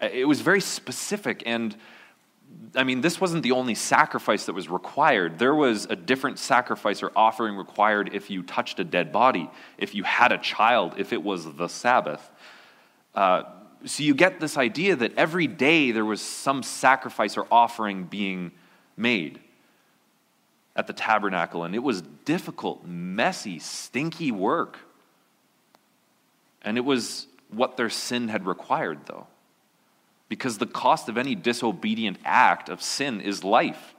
Uh, 0.02 0.10
it 0.12 0.26
was 0.26 0.42
very 0.42 0.62
specific, 0.62 1.42
and 1.46 1.76
I 2.76 2.84
mean, 2.84 3.02
this 3.02 3.20
wasn't 3.20 3.44
the 3.44 3.52
only 3.52 3.76
sacrifice 3.76 4.46
that 4.46 4.54
was 4.54 4.70
required. 4.70 5.40
There 5.40 5.56
was 5.56 5.86
a 5.86 5.96
different 5.96 6.40
sacrifice 6.40 7.02
or 7.02 7.12
offering 7.16 7.56
required 7.56 8.12
if 8.14 8.30
you 8.30 8.44
touched 8.44 8.80
a 8.80 8.84
dead 8.84 9.12
body, 9.12 9.50
if 9.78 9.96
you 9.96 10.04
had 10.04 10.32
a 10.32 10.38
child, 10.38 10.96
if 10.98 11.14
it 11.14 11.24
was 11.24 11.52
the 11.56 11.68
Sabbath. 11.68 12.30
Uh, 13.16 13.44
so 13.86 14.04
you 14.04 14.14
get 14.14 14.40
this 14.40 14.58
idea 14.58 14.96
that 14.96 15.18
every 15.18 15.48
day 15.48 15.92
there 15.92 16.06
was 16.06 16.22
some 16.22 16.64
sacrifice 16.64 17.38
or 17.38 17.48
offering 17.52 18.04
being 18.04 18.52
made 19.00 19.40
at 20.76 20.86
the 20.86 20.94
tabernacle, 20.94 21.64
and 21.64 21.74
it 21.74 21.84
was 21.84 22.04
difficult, 22.26 22.86
messy, 22.86 23.58
stinky 23.58 24.32
work. 24.32 24.78
And 26.62 26.78
it 26.78 26.86
was 26.86 27.26
what 27.50 27.78
their 27.78 27.90
sin 27.90 28.28
had 28.28 28.46
required, 28.46 29.00
though 29.06 29.28
because 30.30 30.60
the 30.60 30.68
cost 30.68 31.10
of 31.10 31.18
any 31.18 31.36
disobedient 31.36 32.18
act 32.24 32.70
of 32.70 32.82
sin 32.82 33.20
is 33.20 33.44
life. 33.44 33.96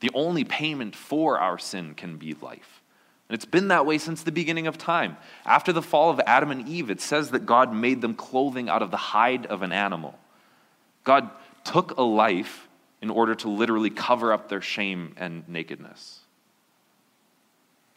The 0.00 0.10
only 0.14 0.44
payment 0.44 0.94
for 0.94 1.38
our 1.38 1.58
sin 1.58 1.94
can 1.94 2.16
be 2.16 2.34
life. 2.34 2.80
And 3.28 3.34
it's 3.34 3.44
been 3.44 3.68
that 3.68 3.84
way 3.84 3.98
since 3.98 4.22
the 4.22 4.32
beginning 4.32 4.68
of 4.68 4.78
time. 4.78 5.16
After 5.44 5.72
the 5.72 5.82
fall 5.82 6.10
of 6.10 6.20
Adam 6.24 6.52
and 6.52 6.66
Eve, 6.66 6.88
it 6.88 7.00
says 7.00 7.32
that 7.32 7.44
God 7.44 7.74
made 7.74 8.00
them 8.00 8.14
clothing 8.14 8.68
out 8.68 8.80
of 8.80 8.92
the 8.92 8.96
hide 8.96 9.44
of 9.46 9.62
an 9.62 9.72
animal. 9.72 10.16
God 11.02 11.28
took 11.64 11.98
a 11.98 12.02
life 12.02 12.67
in 13.00 13.10
order 13.10 13.34
to 13.34 13.48
literally 13.48 13.90
cover 13.90 14.32
up 14.32 14.48
their 14.48 14.60
shame 14.60 15.14
and 15.16 15.48
nakedness. 15.48 16.20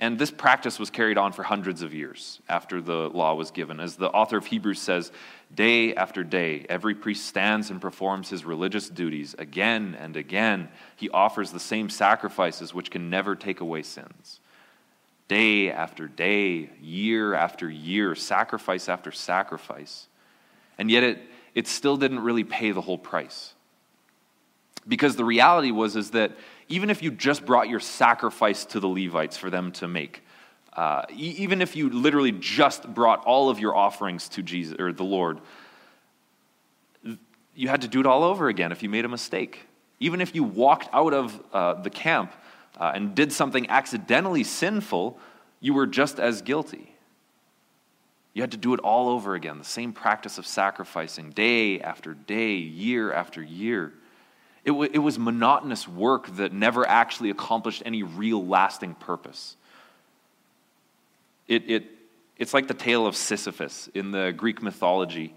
And 0.01 0.17
this 0.17 0.31
practice 0.31 0.79
was 0.79 0.89
carried 0.89 1.19
on 1.19 1.31
for 1.31 1.43
hundreds 1.43 1.83
of 1.83 1.93
years 1.93 2.41
after 2.49 2.81
the 2.81 3.07
law 3.09 3.35
was 3.35 3.51
given. 3.51 3.79
As 3.79 3.97
the 3.97 4.09
author 4.09 4.37
of 4.37 4.47
Hebrews 4.47 4.81
says, 4.81 5.11
day 5.53 5.93
after 5.93 6.23
day, 6.23 6.65
every 6.67 6.95
priest 6.95 7.27
stands 7.27 7.69
and 7.69 7.79
performs 7.79 8.27
his 8.27 8.43
religious 8.43 8.89
duties. 8.89 9.35
Again 9.37 9.95
and 9.99 10.17
again, 10.17 10.69
he 10.95 11.11
offers 11.11 11.51
the 11.51 11.59
same 11.59 11.87
sacrifices 11.87 12.73
which 12.73 12.89
can 12.89 13.11
never 13.11 13.35
take 13.35 13.59
away 13.59 13.83
sins. 13.83 14.39
Day 15.27 15.71
after 15.71 16.07
day, 16.07 16.71
year 16.81 17.35
after 17.35 17.69
year, 17.69 18.15
sacrifice 18.15 18.89
after 18.89 19.11
sacrifice. 19.11 20.07
And 20.79 20.89
yet 20.89 21.03
it, 21.03 21.21
it 21.53 21.67
still 21.67 21.95
didn't 21.95 22.21
really 22.21 22.43
pay 22.43 22.71
the 22.71 22.81
whole 22.81 22.97
price. 22.97 23.53
Because 24.87 25.15
the 25.15 25.25
reality 25.25 25.71
was 25.71 25.95
is 25.95 26.11
that 26.11 26.31
even 26.67 26.89
if 26.89 27.03
you 27.03 27.11
just 27.11 27.45
brought 27.45 27.69
your 27.69 27.79
sacrifice 27.79 28.65
to 28.65 28.79
the 28.79 28.87
Levites 28.87 29.37
for 29.37 29.49
them 29.49 29.71
to 29.73 29.87
make, 29.87 30.23
uh, 30.73 31.03
even 31.13 31.61
if 31.61 31.75
you 31.75 31.89
literally 31.89 32.31
just 32.31 32.91
brought 32.93 33.23
all 33.25 33.49
of 33.49 33.59
your 33.59 33.75
offerings 33.75 34.29
to 34.29 34.41
Jesus 34.41 34.79
or 34.79 34.93
the 34.93 35.03
Lord, 35.03 35.41
you 37.55 37.67
had 37.67 37.81
to 37.81 37.87
do 37.87 37.99
it 37.99 38.05
all 38.05 38.23
over 38.23 38.47
again 38.47 38.71
if 38.71 38.81
you 38.81 38.89
made 38.89 39.05
a 39.05 39.09
mistake. 39.09 39.67
Even 39.99 40.21
if 40.21 40.33
you 40.33 40.43
walked 40.43 40.89
out 40.93 41.13
of 41.13 41.43
uh, 41.53 41.73
the 41.75 41.89
camp 41.89 42.33
uh, 42.79 42.93
and 42.95 43.13
did 43.13 43.31
something 43.31 43.69
accidentally 43.69 44.43
sinful, 44.43 45.19
you 45.59 45.73
were 45.73 45.85
just 45.85 46.19
as 46.19 46.41
guilty. 46.41 46.95
You 48.33 48.41
had 48.41 48.51
to 48.51 48.57
do 48.57 48.73
it 48.73 48.79
all 48.79 49.09
over 49.09 49.35
again, 49.35 49.57
the 49.57 49.65
same 49.65 49.91
practice 49.91 50.37
of 50.37 50.47
sacrificing 50.47 51.31
day 51.31 51.81
after 51.81 52.13
day, 52.13 52.53
year 52.53 53.11
after 53.11 53.43
year. 53.43 53.93
It, 54.63 54.71
w- 54.71 54.91
it 54.93 54.99
was 54.99 55.17
monotonous 55.17 55.87
work 55.87 56.35
that 56.35 56.53
never 56.53 56.87
actually 56.87 57.29
accomplished 57.29 57.81
any 57.85 58.03
real 58.03 58.45
lasting 58.45 58.95
purpose. 58.95 59.55
It, 61.47 61.69
it, 61.69 61.85
it's 62.37 62.53
like 62.53 62.67
the 62.67 62.73
tale 62.73 63.05
of 63.05 63.15
Sisyphus 63.15 63.89
in 63.93 64.11
the 64.11 64.33
Greek 64.35 64.61
mythology. 64.61 65.33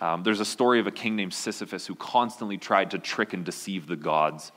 Um, 0.00 0.22
there's 0.22 0.40
a 0.40 0.44
story 0.44 0.80
of 0.80 0.86
a 0.86 0.90
king 0.90 1.16
named 1.16 1.32
Sisyphus 1.32 1.86
who 1.86 1.94
constantly 1.94 2.58
tried 2.58 2.90
to 2.90 2.98
trick 2.98 3.32
and 3.32 3.44
deceive 3.44 3.86
the 3.86 3.96
gods. 3.96 4.52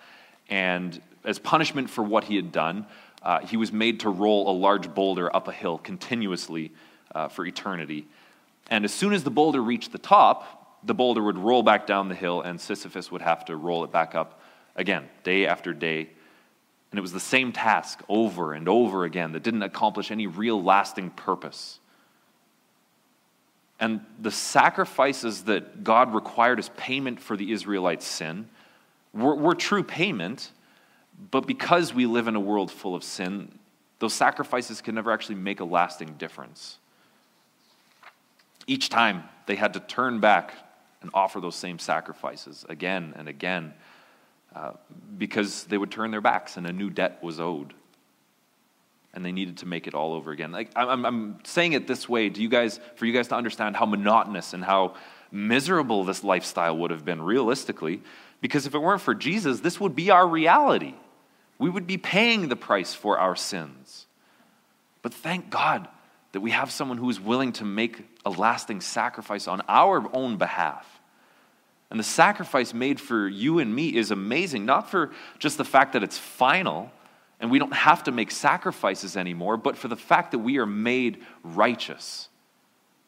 And 0.49 1.01
as 1.23 1.39
punishment 1.39 1.89
for 1.89 2.03
what 2.03 2.25
he 2.25 2.35
had 2.35 2.51
done, 2.51 2.87
uh, 3.21 3.39
he 3.39 3.57
was 3.57 3.71
made 3.71 4.01
to 4.01 4.09
roll 4.09 4.49
a 4.49 4.55
large 4.55 4.93
boulder 4.93 5.33
up 5.35 5.47
a 5.47 5.51
hill 5.51 5.77
continuously 5.77 6.71
uh, 7.13 7.27
for 7.27 7.45
eternity. 7.45 8.07
And 8.69 8.85
as 8.85 8.93
soon 8.93 9.13
as 9.13 9.23
the 9.23 9.31
boulder 9.31 9.61
reached 9.61 9.91
the 9.91 9.97
top, 9.97 10.58
the 10.83 10.93
boulder 10.93 11.21
would 11.21 11.38
roll 11.38 11.63
back 11.63 11.86
down 11.86 12.09
the 12.09 12.15
hill, 12.15 12.41
and 12.41 12.59
Sisyphus 12.59 13.12
would 13.12 13.21
have 13.21 13.45
to 13.45 13.55
roll 13.55 13.83
it 13.83 13.91
back 13.91 14.15
up 14.15 14.41
again, 14.75 15.09
day 15.24 15.45
after 15.45 15.74
day. 15.74 16.09
And 16.91 16.98
it 16.98 17.01
was 17.01 17.12
the 17.12 17.19
same 17.19 17.51
task 17.51 18.01
over 18.09 18.53
and 18.53 18.67
over 18.67 19.03
again 19.03 19.33
that 19.33 19.43
didn't 19.43 19.63
accomplish 19.63 20.09
any 20.09 20.25
real 20.25 20.62
lasting 20.62 21.12
purpose. 21.12 21.79
And 23.79 24.01
the 24.19 24.31
sacrifices 24.31 25.43
that 25.43 25.83
God 25.83 26.13
required 26.13 26.59
as 26.59 26.69
payment 26.69 27.19
for 27.19 27.38
the 27.38 27.51
Israelites' 27.51 28.05
sin 28.05 28.50
were, 29.13 29.36
were 29.36 29.55
true 29.55 29.83
payment, 29.83 30.51
but 31.31 31.45
because 31.45 31.93
we 31.93 32.05
live 32.05 32.27
in 32.27 32.36
a 32.36 32.39
world 32.39 32.71
full 32.71 32.95
of 32.95 33.03
sin, 33.03 33.51
those 34.00 34.13
sacrifices 34.13 34.81
can 34.81 34.95
never 34.95 35.12
actually 35.12 35.36
make 35.36 35.59
a 35.59 35.65
lasting 35.65 36.15
difference. 36.17 36.77
Each 38.65 38.89
time 38.89 39.24
they 39.45 39.55
had 39.55 39.74
to 39.74 39.79
turn 39.79 40.19
back 40.19 40.53
and 41.01 41.11
offer 41.13 41.39
those 41.39 41.55
same 41.55 41.79
sacrifices 41.79 42.65
again 42.69 43.13
and 43.17 43.27
again 43.27 43.73
uh, 44.55 44.71
because 45.17 45.63
they 45.65 45.77
would 45.77 45.91
turn 45.91 46.11
their 46.11 46.21
backs 46.21 46.57
and 46.57 46.67
a 46.67 46.73
new 46.73 46.89
debt 46.89 47.23
was 47.23 47.39
owed. 47.39 47.73
And 49.13 49.25
they 49.25 49.31
needed 49.31 49.57
to 49.57 49.65
make 49.65 49.87
it 49.87 49.95
all 49.95 50.13
over 50.13 50.31
again. 50.31 50.51
Like 50.51 50.69
I'm, 50.75 51.05
I'm 51.05 51.39
saying 51.43 51.73
it 51.73 51.87
this 51.87 52.07
way, 52.07 52.29
do 52.29 52.41
you 52.41 52.49
guys, 52.49 52.79
for 52.95 53.05
you 53.05 53.13
guys 53.13 53.27
to 53.29 53.35
understand 53.35 53.75
how 53.75 53.85
monotonous 53.85 54.53
and 54.53 54.63
how 54.63 54.95
miserable 55.31 56.03
this 56.03 56.23
lifestyle 56.23 56.77
would 56.77 56.91
have 56.91 57.05
been 57.05 57.21
realistically, 57.21 58.01
because 58.41 58.65
if 58.65 58.75
it 58.75 58.79
weren't 58.79 59.01
for 59.01 59.15
Jesus, 59.15 59.61
this 59.61 59.79
would 59.79 59.95
be 59.95 60.11
our 60.11 60.27
reality. 60.27 60.93
We 61.57 61.69
would 61.69 61.87
be 61.87 61.97
paying 61.97 62.49
the 62.49 62.55
price 62.55 62.93
for 62.93 63.17
our 63.19 63.35
sins. 63.35 64.05
But 65.01 65.13
thank 65.13 65.49
God 65.49 65.87
that 66.31 66.41
we 66.41 66.51
have 66.51 66.71
someone 66.71 66.98
who 66.98 67.09
is 67.09 67.19
willing 67.19 67.51
to 67.53 67.65
make 67.65 68.03
a 68.25 68.29
lasting 68.29 68.81
sacrifice 68.81 69.48
on 69.48 69.62
our 69.67 70.07
own 70.15 70.38
behalf. 70.38 71.00
And 71.89 72.00
the 72.00 72.03
sacrifice 72.03 72.74
made 72.74 73.00
for 73.00 73.27
you 73.27 73.59
and 73.59 73.74
me 73.74 73.95
is 73.95 74.12
amazing, 74.12 74.65
not 74.65 74.91
for 74.91 75.12
just 75.39 75.57
the 75.57 75.65
fact 75.65 75.93
that 75.93 76.03
it's 76.03 76.17
final 76.17 76.91
and 77.39 77.50
we 77.50 77.57
don't 77.57 77.74
have 77.74 78.03
to 78.03 78.12
make 78.12 78.31
sacrifices 78.31 79.15
anymore, 79.15 79.57
but 79.57 79.77
for 79.77 79.88
the 79.88 79.95
fact 79.95 80.31
that 80.31 80.39
we 80.39 80.57
are 80.57 80.65
made 80.65 81.24
righteous, 81.43 82.27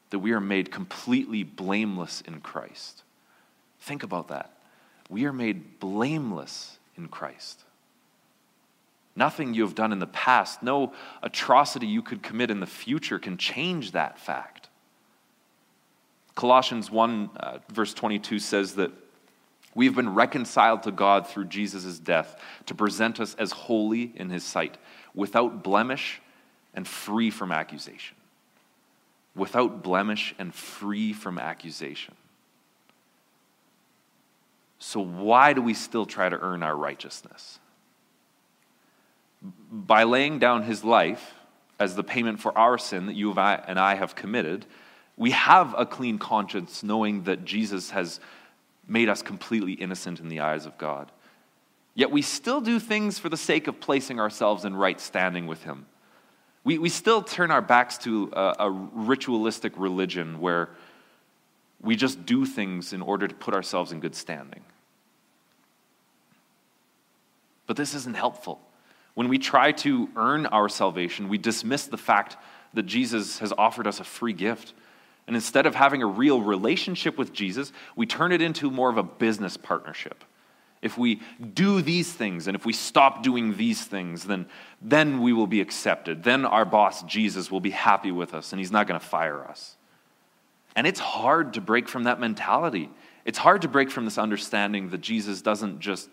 that 0.09 0.19
we 0.19 0.31
are 0.31 0.39
made 0.39 0.71
completely 0.71 1.43
blameless 1.43 2.21
in 2.21 2.39
Christ. 2.39 3.03
Think 3.81 4.03
about 4.03 4.29
that. 4.29 4.57
We 5.09 5.25
are 5.25 5.33
made 5.33 5.79
blameless 5.79 6.77
in 6.95 7.09
Christ. 7.09 7.61
Nothing 9.15 9.53
you 9.53 9.63
have 9.63 9.75
done 9.75 9.91
in 9.91 9.99
the 9.99 10.07
past, 10.07 10.63
no 10.63 10.93
atrocity 11.21 11.87
you 11.87 12.01
could 12.01 12.23
commit 12.23 12.49
in 12.49 12.59
the 12.59 12.65
future 12.65 13.19
can 13.19 13.37
change 13.37 13.91
that 13.91 14.17
fact. 14.17 14.69
Colossians 16.35 16.89
1, 16.89 17.29
uh, 17.37 17.57
verse 17.69 17.93
22 17.93 18.39
says 18.39 18.75
that 18.75 18.91
we've 19.75 19.95
been 19.95 20.13
reconciled 20.13 20.83
to 20.83 20.91
God 20.91 21.27
through 21.27 21.45
Jesus' 21.45 21.99
death 21.99 22.39
to 22.67 22.73
present 22.73 23.19
us 23.19 23.35
as 23.35 23.51
holy 23.51 24.13
in 24.15 24.29
his 24.29 24.43
sight, 24.43 24.77
without 25.13 25.61
blemish 25.61 26.21
and 26.73 26.87
free 26.87 27.29
from 27.29 27.51
accusation. 27.51 28.15
Without 29.35 29.83
blemish 29.83 30.33
and 30.39 30.53
free 30.53 31.11
from 31.13 31.37
accusation. 31.37 32.15
So, 34.79 34.99
why 34.99 35.53
do 35.53 35.61
we 35.61 35.73
still 35.73 36.05
try 36.05 36.27
to 36.27 36.39
earn 36.39 36.63
our 36.63 36.75
righteousness? 36.75 37.59
By 39.71 40.03
laying 40.03 40.39
down 40.39 40.63
his 40.63 40.83
life 40.83 41.33
as 41.79 41.95
the 41.95 42.03
payment 42.03 42.39
for 42.39 42.55
our 42.57 42.77
sin 42.77 43.07
that 43.07 43.15
you 43.15 43.31
and 43.33 43.79
I 43.79 43.95
have 43.95 44.15
committed, 44.15 44.65
we 45.17 45.31
have 45.31 45.73
a 45.77 45.85
clean 45.85 46.17
conscience 46.19 46.83
knowing 46.83 47.23
that 47.23 47.43
Jesus 47.43 47.89
has 47.91 48.19
made 48.87 49.09
us 49.09 49.21
completely 49.21 49.73
innocent 49.73 50.19
in 50.19 50.29
the 50.29 50.41
eyes 50.41 50.65
of 50.65 50.77
God. 50.77 51.11
Yet 51.93 52.11
we 52.11 52.21
still 52.21 52.61
do 52.61 52.79
things 52.79 53.19
for 53.19 53.29
the 53.29 53.37
sake 53.37 53.67
of 53.67 53.79
placing 53.79 54.19
ourselves 54.19 54.63
in 54.63 54.75
right 54.75 54.99
standing 54.99 55.47
with 55.47 55.63
him. 55.63 55.85
We, 56.63 56.77
we 56.77 56.89
still 56.89 57.21
turn 57.21 57.51
our 57.51 57.61
backs 57.61 57.97
to 57.99 58.31
a, 58.33 58.55
a 58.59 58.69
ritualistic 58.69 59.73
religion 59.75 60.39
where 60.39 60.69
we 61.81 61.95
just 61.95 62.25
do 62.25 62.45
things 62.45 62.93
in 62.93 63.01
order 63.01 63.27
to 63.27 63.33
put 63.33 63.53
ourselves 63.53 63.91
in 63.91 63.99
good 63.99 64.15
standing. 64.15 64.61
But 67.65 67.77
this 67.77 67.95
isn't 67.95 68.15
helpful. 68.15 68.61
When 69.13 69.27
we 69.27 69.37
try 69.37 69.71
to 69.73 70.09
earn 70.15 70.45
our 70.47 70.69
salvation, 70.69 71.29
we 71.29 71.37
dismiss 71.37 71.87
the 71.87 71.97
fact 71.97 72.37
that 72.73 72.83
Jesus 72.83 73.39
has 73.39 73.53
offered 73.57 73.87
us 73.87 73.99
a 73.99 74.03
free 74.03 74.33
gift. 74.33 74.73
And 75.27 75.35
instead 75.35 75.65
of 75.65 75.75
having 75.75 76.01
a 76.01 76.07
real 76.07 76.41
relationship 76.41 77.17
with 77.17 77.33
Jesus, 77.33 77.71
we 77.95 78.05
turn 78.05 78.31
it 78.31 78.41
into 78.41 78.71
more 78.71 78.89
of 78.89 78.97
a 78.97 79.03
business 79.03 79.57
partnership. 79.57 80.23
If 80.81 80.97
we 80.97 81.21
do 81.53 81.81
these 81.81 82.11
things 82.11 82.47
and 82.47 82.55
if 82.55 82.65
we 82.65 82.73
stop 82.73 83.21
doing 83.21 83.55
these 83.55 83.83
things, 83.83 84.23
then, 84.23 84.47
then 84.81 85.21
we 85.21 85.31
will 85.31 85.47
be 85.47 85.61
accepted. 85.61 86.23
Then 86.23 86.43
our 86.43 86.65
boss, 86.65 87.03
Jesus, 87.03 87.51
will 87.51 87.59
be 87.59 87.69
happy 87.69 88.11
with 88.11 88.33
us 88.33 88.51
and 88.51 88.59
he's 88.59 88.71
not 88.71 88.87
going 88.87 88.99
to 88.99 89.05
fire 89.05 89.45
us. 89.45 89.75
And 90.75 90.87
it's 90.87 90.99
hard 90.99 91.53
to 91.53 91.61
break 91.61 91.87
from 91.87 92.03
that 92.05 92.19
mentality. 92.19 92.89
It's 93.25 93.37
hard 93.37 93.61
to 93.61 93.67
break 93.67 93.91
from 93.91 94.05
this 94.05 94.17
understanding 94.17 94.89
that 94.89 95.01
Jesus 95.01 95.41
doesn't 95.41 95.79
just 95.79 96.09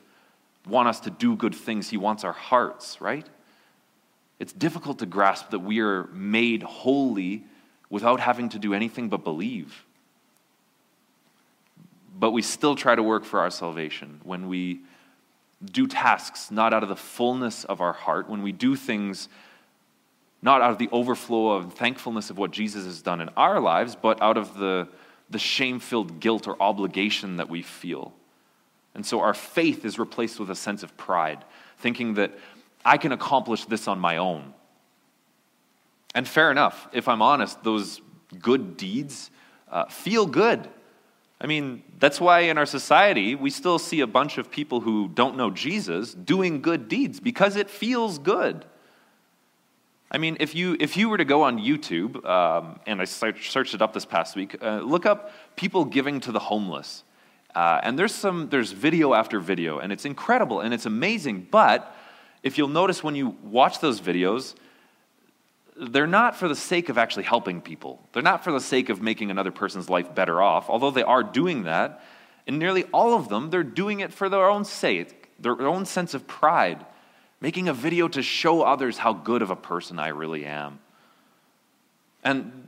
want 0.67 0.89
us 0.89 1.01
to 1.01 1.11
do 1.11 1.37
good 1.37 1.55
things, 1.55 1.89
He 1.89 1.97
wants 1.97 2.25
our 2.25 2.33
hearts, 2.33 3.01
right? 3.01 3.27
It's 4.39 4.53
difficult 4.53 4.99
to 5.01 5.07
grasp 5.07 5.51
that 5.51 5.61
we 5.61 5.81
are 5.81 6.05
made 6.13 6.63
holy 6.63 7.45
without 7.91 8.21
having 8.21 8.49
to 8.51 8.59
do 8.59 8.75
anything 8.75 9.09
but 9.09 9.25
believe. 9.25 9.85
But 12.19 12.33
we 12.33 12.43
still 12.43 12.77
try 12.77 12.95
to 12.95 13.03
work 13.03 13.25
for 13.25 13.41
our 13.41 13.51
salvation 13.51 14.21
when 14.25 14.49
we 14.49 14.81
do 15.65 15.87
tasks 15.87 16.51
not 16.51 16.73
out 16.73 16.83
of 16.83 16.89
the 16.89 16.97
fullness 16.97 17.65
of 17.65 17.81
our 17.81 17.93
heart, 17.93 18.29
when 18.29 18.43
we 18.43 18.53
do 18.53 18.77
things 18.77 19.29
not 20.41 20.63
out 20.63 20.71
of 20.71 20.79
the 20.79 20.89
overflow 20.93 21.51
of 21.51 21.75
thankfulness 21.75 22.31
of 22.31 22.39
what 22.39 22.53
Jesus 22.53 22.85
has 22.85 23.03
done 23.03 23.21
in 23.21 23.29
our 23.31 23.59
lives, 23.59 23.97
but 23.97 24.23
out 24.23 24.37
of 24.37 24.57
the, 24.57 24.87
the 25.31 25.39
shame 25.39 25.81
filled 25.81 26.21
guilt 26.21 26.47
or 26.47 26.61
obligation 26.63 27.37
that 27.37 27.49
we 27.49 27.63
feel. 27.63 28.13
And 28.99 29.07
so 29.07 29.21
our 29.21 29.33
faith 29.33 29.85
is 29.85 29.97
replaced 29.97 30.41
with 30.41 30.51
a 30.51 30.57
sense 30.57 30.83
of 30.83 30.97
pride, 30.97 31.45
thinking 31.77 32.15
that 32.15 32.33
I 32.85 32.97
can 32.97 33.13
accomplish 33.13 33.65
this 33.65 33.87
on 33.87 34.01
my 34.01 34.17
own. 34.17 34.53
And 36.17 36.27
fair 36.27 36.51
enough, 36.51 36.89
if 36.93 37.07
I'm 37.07 37.23
honest, 37.23 37.63
those 37.63 38.01
good 38.43 38.77
deeds 38.77 39.31
uh, 39.71 39.85
feel 39.85 40.27
good. 40.27 40.69
I 41.41 41.47
mean, 41.47 41.85
that's 42.01 42.21
why 42.21 42.41
in 42.41 42.59
our 42.59 42.67
society 42.67 43.37
we 43.37 43.51
still 43.51 43.79
see 43.79 44.01
a 44.01 44.07
bunch 44.09 44.37
of 44.37 44.51
people 44.51 44.81
who 44.81 45.07
don't 45.07 45.37
know 45.37 45.53
Jesus 45.53 46.13
doing 46.13 46.61
good 46.61 46.89
deeds 46.89 47.21
because 47.21 47.55
it 47.55 47.71
feels 47.71 48.19
good. 48.19 48.65
I 50.11 50.19
mean, 50.19 50.39
if 50.41 50.57
you, 50.57 50.77
if 50.81 50.97
you 50.97 51.09
were 51.09 51.19
to 51.19 51.25
go 51.25 51.43
on 51.43 51.61
YouTube, 51.61 52.29
um, 52.29 52.81
and 52.85 53.01
I 53.01 53.05
searched 53.05 53.75
it 53.75 53.81
up 53.81 53.93
this 53.93 54.05
past 54.05 54.35
week, 54.35 54.61
uh, 54.61 54.81
look 54.81 55.07
up 55.07 55.31
people 55.55 55.85
giving 55.85 56.19
to 56.19 56.33
the 56.33 56.41
homeless. 56.41 57.05
Uh, 57.55 57.81
and 57.83 57.99
there's 57.99 58.15
some, 58.15 58.49
there's 58.51 58.73
video 58.73 59.15
after 59.15 59.41
video, 59.41 59.79
and 59.79 59.93
it's 59.93 60.05
incredible 60.05 60.61
and 60.61 60.73
it's 60.73 60.87
amazing. 60.87 61.49
But 61.51 61.95
if 62.43 62.59
you'll 62.59 62.69
notice 62.69 63.03
when 63.03 63.15
you 63.15 63.37
watch 63.43 63.81
those 63.81 64.01
videos, 64.01 64.55
they're 65.81 66.07
not 66.07 66.37
for 66.37 66.49
the 66.49 66.57
sake 66.57 66.89
of 66.89 66.99
actually 66.99 67.23
helping 67.25 67.61
people. 67.61 68.03
They're 68.13 68.23
not 68.23 68.45
for 68.45 68.53
the 68.53 68.61
sake 68.61 68.89
of 68.89 69.01
making 69.01 69.31
another 69.31 69.53
person's 69.53 69.89
life 69.89 70.15
better 70.15 70.43
off, 70.43 70.69
although 70.69 70.91
they 70.91 71.03
are 71.03 71.23
doing 71.23 71.65
that. 71.65 72.03
And 72.47 72.59
nearly 72.59 72.85
all 72.85 73.15
of 73.15 73.29
them, 73.29 73.51
they're 73.51 73.63
doing 73.63 74.01
it 74.01 74.13
for 74.13 74.29
their 74.29 74.49
own 74.49 74.65
sake, 74.65 75.31
their 75.39 75.61
own 75.63 75.85
sense 75.85 76.15
of 76.15 76.27
pride 76.27 76.85
making 77.41 77.69
a 77.69 77.73
video 77.73 78.09
to 78.09 78.23
show 78.23 78.63
others 78.63 78.99
how 78.99 79.13
good 79.13 79.43
of 79.43 79.51
a 79.51 79.57
person 79.57 79.99
I 79.99 80.09
really 80.09 80.45
am. 80.45 80.81
And 82.25 82.68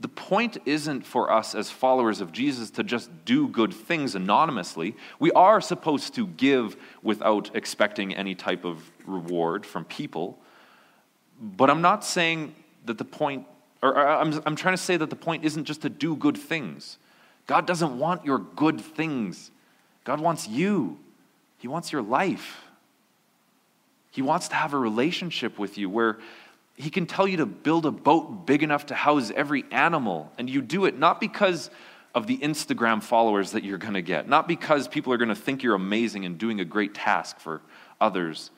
the 0.00 0.08
point 0.08 0.56
isn't 0.64 1.06
for 1.06 1.30
us 1.30 1.54
as 1.54 1.70
followers 1.70 2.22
of 2.22 2.32
Jesus 2.32 2.70
to 2.72 2.82
just 2.82 3.10
do 3.26 3.46
good 3.46 3.72
things 3.72 4.14
anonymously. 4.14 4.96
We 5.18 5.30
are 5.32 5.60
supposed 5.60 6.14
to 6.14 6.26
give 6.26 6.76
without 7.02 7.50
expecting 7.54 8.14
any 8.14 8.34
type 8.34 8.64
of 8.64 8.90
reward 9.06 9.66
from 9.66 9.84
people. 9.84 10.38
But 11.38 11.68
I'm 11.68 11.82
not 11.82 12.02
saying 12.02 12.54
that 12.86 12.96
the 12.96 13.04
point, 13.04 13.46
or 13.82 13.94
I'm, 13.98 14.40
I'm 14.46 14.56
trying 14.56 14.74
to 14.74 14.82
say 14.82 14.96
that 14.96 15.10
the 15.10 15.16
point 15.16 15.44
isn't 15.44 15.64
just 15.64 15.82
to 15.82 15.90
do 15.90 16.16
good 16.16 16.38
things. 16.38 16.96
God 17.46 17.66
doesn't 17.66 17.98
want 17.98 18.24
your 18.24 18.38
good 18.38 18.80
things, 18.80 19.50
God 20.04 20.18
wants 20.18 20.48
you, 20.48 20.98
He 21.58 21.68
wants 21.68 21.92
your 21.92 22.02
life. 22.02 22.62
He 24.12 24.22
wants 24.22 24.48
to 24.48 24.56
have 24.56 24.74
a 24.74 24.78
relationship 24.78 25.56
with 25.56 25.78
you 25.78 25.88
where 25.88 26.18
he 26.80 26.90
can 26.90 27.06
tell 27.06 27.28
you 27.28 27.38
to 27.38 27.46
build 27.46 27.86
a 27.86 27.90
boat 27.90 28.46
big 28.46 28.62
enough 28.62 28.86
to 28.86 28.94
house 28.94 29.30
every 29.34 29.64
animal. 29.70 30.32
And 30.38 30.48
you 30.48 30.62
do 30.62 30.84
it 30.84 30.98
not 30.98 31.20
because 31.20 31.70
of 32.14 32.26
the 32.26 32.38
Instagram 32.38 33.02
followers 33.02 33.52
that 33.52 33.64
you're 33.64 33.78
going 33.78 33.94
to 33.94 34.02
get, 34.02 34.28
not 34.28 34.48
because 34.48 34.88
people 34.88 35.12
are 35.12 35.16
going 35.16 35.28
to 35.28 35.34
think 35.34 35.62
you're 35.62 35.74
amazing 35.74 36.24
and 36.24 36.38
doing 36.38 36.60
a 36.60 36.64
great 36.64 36.94
task 36.94 37.38
for 37.38 37.60
others, 38.00 38.50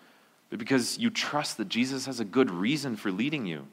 but 0.50 0.58
because 0.58 0.98
you 0.98 1.10
trust 1.10 1.58
that 1.58 1.68
Jesus 1.68 2.06
has 2.06 2.20
a 2.20 2.24
good 2.24 2.50
reason 2.50 2.96
for 2.96 3.10
leading 3.10 3.44
you. 3.46 3.66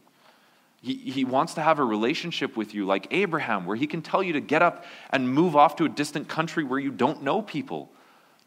He, 0.81 0.95
he 0.95 1.25
wants 1.25 1.55
to 1.55 1.61
have 1.61 1.79
a 1.79 1.83
relationship 1.83 2.55
with 2.55 2.73
you 2.73 2.85
like 2.85 3.07
Abraham, 3.11 3.65
where 3.65 3.75
he 3.75 3.87
can 3.87 4.01
tell 4.01 4.23
you 4.23 4.33
to 4.33 4.41
get 4.41 4.61
up 4.61 4.85
and 5.11 5.29
move 5.29 5.55
off 5.55 5.75
to 5.77 5.85
a 5.85 5.89
distant 5.89 6.27
country 6.29 6.63
where 6.63 6.79
you 6.79 6.91
don't 6.91 7.23
know 7.23 7.41
people 7.41 7.89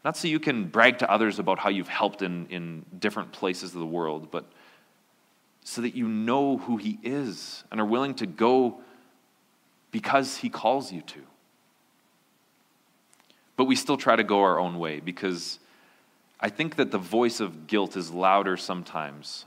not 0.03 0.17
so 0.17 0.27
you 0.27 0.39
can 0.39 0.65
brag 0.65 0.99
to 0.99 1.09
others 1.09 1.39
about 1.39 1.59
how 1.59 1.69
you've 1.69 1.87
helped 1.87 2.21
in, 2.21 2.47
in 2.47 2.85
different 2.99 3.31
places 3.31 3.73
of 3.73 3.79
the 3.79 3.85
world, 3.85 4.29
but 4.31 4.45
so 5.63 5.81
that 5.81 5.95
you 5.95 6.07
know 6.07 6.57
who 6.57 6.77
He 6.77 6.99
is 7.03 7.63
and 7.71 7.79
are 7.79 7.85
willing 7.85 8.15
to 8.15 8.25
go 8.25 8.81
because 9.91 10.37
He 10.37 10.49
calls 10.49 10.91
you 10.91 11.01
to. 11.01 11.21
But 13.55 13.65
we 13.65 13.75
still 13.75 13.97
try 13.97 14.15
to 14.15 14.23
go 14.23 14.41
our 14.41 14.59
own 14.59 14.79
way 14.79 14.99
because 14.99 15.59
I 16.39 16.49
think 16.49 16.75
that 16.75 16.91
the 16.91 16.97
voice 16.97 17.39
of 17.39 17.67
guilt 17.67 17.95
is 17.95 18.11
louder 18.11 18.57
sometimes. 18.57 19.45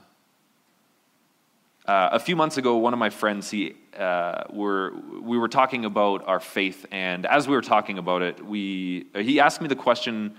Uh, 1.85 2.09
a 2.11 2.19
few 2.19 2.35
months 2.35 2.57
ago, 2.57 2.77
one 2.77 2.91
of 2.91 2.99
my 2.99 3.09
friends, 3.09 3.49
he, 3.49 3.73
uh, 3.97 4.43
were, 4.49 4.93
we 5.21 5.37
were 5.37 5.47
talking 5.47 5.85
about 5.85 6.27
our 6.27 6.39
faith, 6.39 6.85
and 6.91 7.25
as 7.25 7.47
we 7.47 7.55
were 7.55 7.61
talking 7.61 7.97
about 7.97 8.21
it, 8.21 8.45
we, 8.45 9.05
he 9.15 9.39
asked 9.39 9.61
me 9.61 9.69
the 9.69 9.75
question 9.75 10.35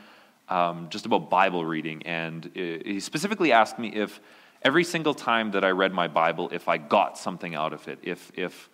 um, 0.51 0.89
just 0.91 1.07
about 1.07 1.31
Bible 1.31 1.65
reading. 1.65 2.03
And 2.05 2.51
he 2.55 3.01
specifically 3.01 3.53
asked 3.53 3.79
me 3.79 3.89
if 3.89 4.21
every 4.62 4.85
single 4.85 5.15
time 5.15 5.53
that 5.53 5.65
I 5.65 5.71
read 5.71 5.93
my 5.93 6.09
Bible, 6.09 6.49
if 6.53 6.69
I 6.69 6.79
got 6.79 7.19
something 7.19 7.55
out 7.55 7.73
of 7.73 7.87
it, 7.88 7.99
if, 8.03 8.31
if 8.35 8.69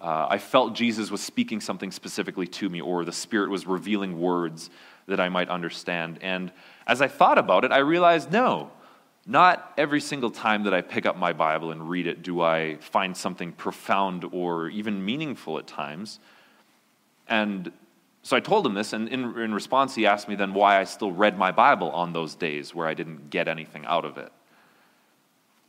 uh, 0.00 0.26
I 0.28 0.38
felt 0.38 0.74
Jesus 0.74 1.10
was 1.10 1.22
speaking 1.22 1.60
something 1.60 1.90
specifically 1.90 2.46
to 2.48 2.68
me, 2.68 2.80
or 2.80 3.04
the 3.04 3.12
Spirit 3.12 3.50
was 3.50 3.66
revealing 3.66 4.20
words 4.20 4.70
that 5.06 5.20
I 5.20 5.28
might 5.28 5.48
understand. 5.48 6.18
And 6.22 6.52
as 6.86 7.00
I 7.00 7.08
thought 7.08 7.38
about 7.38 7.64
it, 7.64 7.72
I 7.72 7.78
realized 7.78 8.32
no, 8.32 8.70
not 9.26 9.72
every 9.78 10.00
single 10.00 10.30
time 10.30 10.64
that 10.64 10.74
I 10.74 10.80
pick 10.80 11.06
up 11.06 11.16
my 11.16 11.32
Bible 11.32 11.70
and 11.70 11.88
read 11.88 12.06
it 12.06 12.22
do 12.22 12.40
I 12.40 12.76
find 12.76 13.16
something 13.16 13.52
profound 13.52 14.24
or 14.32 14.68
even 14.68 15.04
meaningful 15.04 15.58
at 15.58 15.66
times. 15.66 16.18
And 17.28 17.70
so 18.24 18.36
I 18.36 18.40
told 18.40 18.66
him 18.66 18.74
this, 18.74 18.92
and 18.92 19.08
in, 19.08 19.38
in 19.38 19.54
response, 19.54 19.94
he 19.94 20.06
asked 20.06 20.28
me 20.28 20.34
then 20.34 20.54
why 20.54 20.78
I 20.80 20.84
still 20.84 21.12
read 21.12 21.38
my 21.38 21.50
Bible 21.52 21.90
on 21.90 22.12
those 22.12 22.34
days 22.34 22.74
where 22.74 22.86
I 22.86 22.94
didn't 22.94 23.30
get 23.30 23.48
anything 23.48 23.84
out 23.86 24.04
of 24.04 24.18
it 24.18 24.32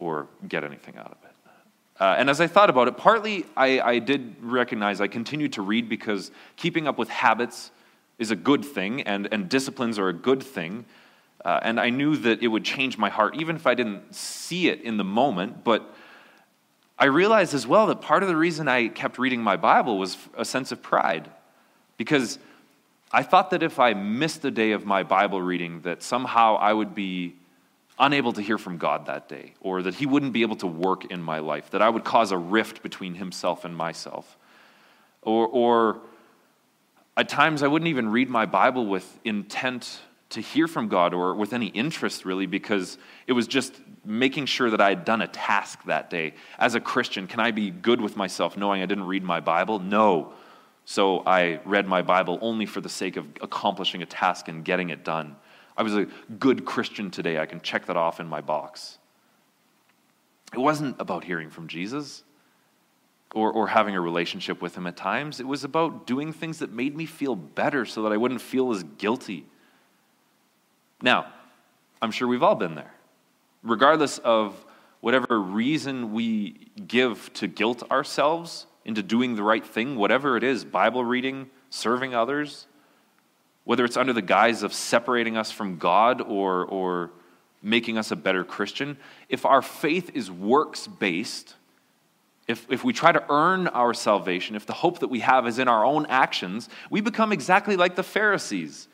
or 0.03 0.27
get 0.47 0.63
anything 0.63 0.97
out 0.97 1.11
of 1.11 1.17
it. 1.23 1.31
Uh, 1.99 2.15
and 2.17 2.29
as 2.29 2.41
I 2.41 2.47
thought 2.47 2.69
about 2.69 2.87
it, 2.87 2.97
partly 2.97 3.45
I, 3.55 3.79
I 3.79 3.99
did 3.99 4.35
recognize 4.41 4.99
I 4.99 5.07
continued 5.07 5.53
to 5.53 5.61
read 5.61 5.87
because 5.87 6.31
keeping 6.57 6.87
up 6.87 6.97
with 6.97 7.09
habits 7.09 7.71
is 8.19 8.31
a 8.31 8.35
good 8.35 8.65
thing, 8.65 9.01
and, 9.03 9.27
and 9.31 9.47
disciplines 9.47 9.97
are 9.97 10.09
a 10.09 10.13
good 10.13 10.43
thing. 10.43 10.85
Uh, 11.45 11.59
and 11.61 11.79
I 11.79 11.89
knew 11.89 12.15
that 12.17 12.41
it 12.41 12.47
would 12.47 12.63
change 12.63 12.97
my 12.97 13.09
heart, 13.09 13.35
even 13.39 13.55
if 13.55 13.65
I 13.67 13.73
didn't 13.73 14.13
see 14.13 14.69
it 14.69 14.81
in 14.81 14.97
the 14.97 15.03
moment. 15.03 15.63
But 15.63 15.93
I 16.97 17.05
realized 17.05 17.53
as 17.53 17.65
well 17.67 17.87
that 17.87 18.01
part 18.01 18.23
of 18.23 18.29
the 18.29 18.35
reason 18.35 18.67
I 18.67 18.87
kept 18.87 19.17
reading 19.17 19.41
my 19.41 19.57
Bible 19.57 19.97
was 19.97 20.17
a 20.37 20.45
sense 20.45 20.71
of 20.71 20.81
pride. 20.81 21.29
Because 21.97 22.39
I 23.11 23.23
thought 23.23 23.51
that 23.51 23.61
if 23.61 23.79
I 23.79 23.93
missed 23.93 24.43
a 24.45 24.51
day 24.51 24.71
of 24.71 24.85
my 24.85 25.03
Bible 25.03 25.41
reading, 25.41 25.81
that 25.81 26.01
somehow 26.01 26.55
I 26.55 26.73
would 26.73 26.95
be 26.95 27.35
unable 28.05 28.33
to 28.33 28.41
hear 28.41 28.57
from 28.57 28.77
God 28.77 29.05
that 29.05 29.29
day, 29.29 29.53
or 29.61 29.81
that 29.83 29.95
He 29.95 30.05
wouldn't 30.05 30.33
be 30.33 30.41
able 30.41 30.57
to 30.57 30.67
work 30.67 31.05
in 31.05 31.21
my 31.21 31.39
life, 31.39 31.69
that 31.71 31.81
I 31.81 31.89
would 31.89 32.03
cause 32.03 32.31
a 32.31 32.37
rift 32.37 32.83
between 32.83 33.15
Himself 33.15 33.65
and 33.65 33.75
myself. 33.75 34.37
Or, 35.21 35.47
or 35.47 36.01
at 37.15 37.29
times 37.29 37.63
I 37.63 37.67
wouldn't 37.67 37.89
even 37.89 38.09
read 38.09 38.29
my 38.29 38.45
Bible 38.45 38.85
with 38.85 39.19
intent 39.23 40.01
to 40.31 40.41
hear 40.41 40.67
from 40.67 40.87
God 40.87 41.13
or 41.13 41.33
with 41.35 41.53
any 41.53 41.67
interest 41.67 42.25
really, 42.25 42.45
because 42.45 42.97
it 43.27 43.33
was 43.33 43.47
just 43.47 43.73
making 44.03 44.47
sure 44.47 44.69
that 44.69 44.81
I 44.81 44.89
had 44.89 45.05
done 45.05 45.21
a 45.21 45.27
task 45.27 45.83
that 45.85 46.09
day. 46.09 46.33
As 46.59 46.75
a 46.75 46.81
Christian, 46.81 47.27
can 47.27 47.39
I 47.39 47.51
be 47.51 47.69
good 47.69 48.01
with 48.01 48.17
myself 48.17 48.57
knowing 48.57 48.81
I 48.81 48.85
didn't 48.85 49.05
read 49.05 49.23
my 49.23 49.39
Bible? 49.39 49.79
No. 49.79 50.33
So 50.85 51.23
I 51.25 51.61
read 51.63 51.87
my 51.87 52.01
Bible 52.01 52.37
only 52.41 52.65
for 52.65 52.81
the 52.81 52.89
sake 52.89 53.15
of 53.15 53.25
accomplishing 53.41 54.01
a 54.01 54.05
task 54.05 54.49
and 54.49 54.65
getting 54.65 54.89
it 54.89 55.05
done. 55.05 55.37
I 55.75 55.83
was 55.83 55.95
a 55.95 56.07
good 56.39 56.65
Christian 56.65 57.09
today. 57.09 57.39
I 57.39 57.45
can 57.45 57.61
check 57.61 57.85
that 57.87 57.97
off 57.97 58.19
in 58.19 58.27
my 58.27 58.41
box. 58.41 58.97
It 60.53 60.59
wasn't 60.59 60.99
about 60.99 61.23
hearing 61.23 61.49
from 61.49 61.67
Jesus 61.67 62.23
or, 63.33 63.51
or 63.51 63.67
having 63.67 63.95
a 63.95 64.01
relationship 64.01 64.61
with 64.61 64.75
him 64.75 64.85
at 64.85 64.95
times. 64.95 65.39
It 65.39 65.47
was 65.47 65.63
about 65.63 66.05
doing 66.05 66.31
things 66.31 66.59
that 66.59 66.71
made 66.71 66.95
me 66.95 67.05
feel 67.05 67.35
better 67.35 67.85
so 67.85 68.03
that 68.03 68.11
I 68.11 68.17
wouldn't 68.17 68.41
feel 68.41 68.71
as 68.71 68.83
guilty. 68.83 69.45
Now, 71.01 71.33
I'm 72.01 72.11
sure 72.11 72.27
we've 72.27 72.43
all 72.43 72.55
been 72.55 72.75
there. 72.75 72.93
Regardless 73.63 74.19
of 74.19 74.63
whatever 75.01 75.41
reason 75.41 76.13
we 76.13 76.67
give 76.87 77.33
to 77.33 77.47
guilt 77.47 77.83
ourselves, 77.89 78.67
into 78.85 79.01
doing 79.01 79.35
the 79.35 79.43
right 79.43 79.65
thing, 79.65 79.95
whatever 79.95 80.37
it 80.37 80.43
is 80.43 80.65
Bible 80.65 81.03
reading, 81.03 81.49
serving 81.69 82.13
others, 82.13 82.67
whether 83.65 83.85
it's 83.85 83.97
under 83.97 84.13
the 84.13 84.21
guise 84.21 84.63
of 84.63 84.73
separating 84.73 85.37
us 85.37 85.51
from 85.51 85.77
God 85.77 86.21
or, 86.21 86.65
or 86.65 87.11
making 87.61 87.97
us 87.97 88.11
a 88.11 88.15
better 88.15 88.43
Christian, 88.43 88.97
if 89.29 89.45
our 89.45 89.61
faith 89.61 90.11
is 90.13 90.29
works 90.29 90.87
based, 90.87 91.55
if, 92.47 92.69
if 92.69 92.83
we 92.83 92.91
try 92.91 93.11
to 93.11 93.23
earn 93.29 93.67
our 93.69 93.93
salvation, 93.93 94.55
if 94.55 94.65
the 94.65 94.73
hope 94.73 94.99
that 94.99 95.07
we 95.07 95.21
have 95.21 95.47
is 95.47 95.59
in 95.59 95.69
our 95.69 95.85
own 95.85 96.05
actions, 96.07 96.67
we 96.89 96.99
become 96.99 97.31
exactly 97.31 97.77
like 97.77 97.95
the 97.95 98.03
Pharisees. 98.03 98.87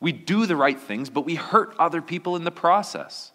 We 0.00 0.12
do 0.12 0.46
the 0.46 0.56
right 0.56 0.78
things, 0.78 1.08
but 1.08 1.24
we 1.24 1.36
hurt 1.36 1.74
other 1.78 2.02
people 2.02 2.34
in 2.36 2.44
the 2.44 2.50
process. 2.50 3.30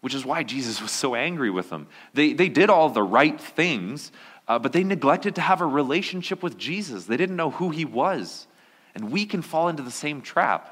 Which 0.00 0.14
is 0.14 0.24
why 0.24 0.44
Jesus 0.44 0.80
was 0.80 0.92
so 0.92 1.14
angry 1.14 1.50
with 1.50 1.70
them. 1.70 1.88
They, 2.12 2.34
they 2.34 2.48
did 2.48 2.70
all 2.70 2.88
the 2.88 3.02
right 3.02 3.40
things, 3.40 4.12
uh, 4.46 4.58
but 4.58 4.72
they 4.72 4.84
neglected 4.84 5.34
to 5.36 5.40
have 5.40 5.60
a 5.60 5.66
relationship 5.66 6.42
with 6.42 6.56
Jesus. 6.56 7.06
They 7.06 7.16
didn't 7.16 7.36
know 7.36 7.50
who 7.50 7.70
he 7.70 7.84
was. 7.84 8.46
And 8.94 9.10
we 9.10 9.26
can 9.26 9.42
fall 9.42 9.68
into 9.68 9.82
the 9.82 9.90
same 9.90 10.22
trap. 10.22 10.70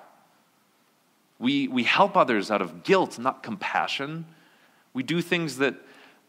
We, 1.39 1.67
we 1.69 1.83
help 1.83 2.17
others 2.17 2.51
out 2.51 2.63
of 2.63 2.85
guilt, 2.85 3.19
not 3.19 3.43
compassion. 3.43 4.27
We 4.95 5.03
do 5.03 5.21
things 5.21 5.59
that 5.59 5.75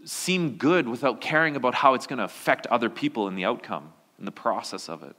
seem 0.06 0.58
good 0.58 0.88
without 0.88 1.22
caring 1.22 1.56
about 1.56 1.76
how 1.76 1.94
it's 1.94 2.08
going 2.08 2.18
to 2.18 2.26
affect 2.26 2.68
other 2.68 2.90
people 2.90 3.28
in 3.28 3.36
the 3.36 3.46
outcome, 3.46 3.94
in 4.18 4.26
the 4.26 4.32
process 4.32 4.90
of 4.90 5.04
it. 5.04 5.16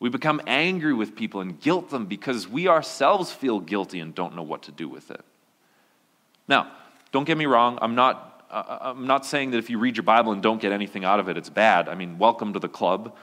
We 0.00 0.08
become 0.10 0.42
angry 0.46 0.92
with 0.92 1.14
people 1.14 1.40
and 1.40 1.58
guilt 1.60 1.90
them 1.90 2.06
because 2.06 2.48
we 2.48 2.68
ourselves 2.68 3.32
feel 3.32 3.60
guilty 3.60 4.00
and 4.00 4.14
don't 4.14 4.34
know 4.34 4.42
what 4.42 4.64
to 4.64 4.72
do 4.72 4.88
with 4.88 5.10
it. 5.10 5.24
Now, 6.48 6.72
don't 7.12 7.24
get 7.24 7.38
me 7.38 7.46
wrong, 7.46 7.78
I'm 7.80 7.94
not 7.94 8.34
uh, 8.50 8.62
uh, 8.68 8.78
I'm 8.82 9.08
not 9.08 9.26
saying 9.26 9.50
that 9.50 9.58
if 9.58 9.68
you 9.68 9.78
read 9.80 9.96
your 9.96 10.04
Bible 10.04 10.30
and 10.30 10.40
don't 10.40 10.60
get 10.60 10.70
anything 10.70 11.04
out 11.04 11.18
of 11.18 11.28
it, 11.28 11.36
it's 11.36 11.50
bad. 11.50 11.88
I 11.88 11.96
mean, 11.96 12.18
welcome 12.18 12.52
to 12.52 12.60
the 12.60 12.68
club. 12.68 13.16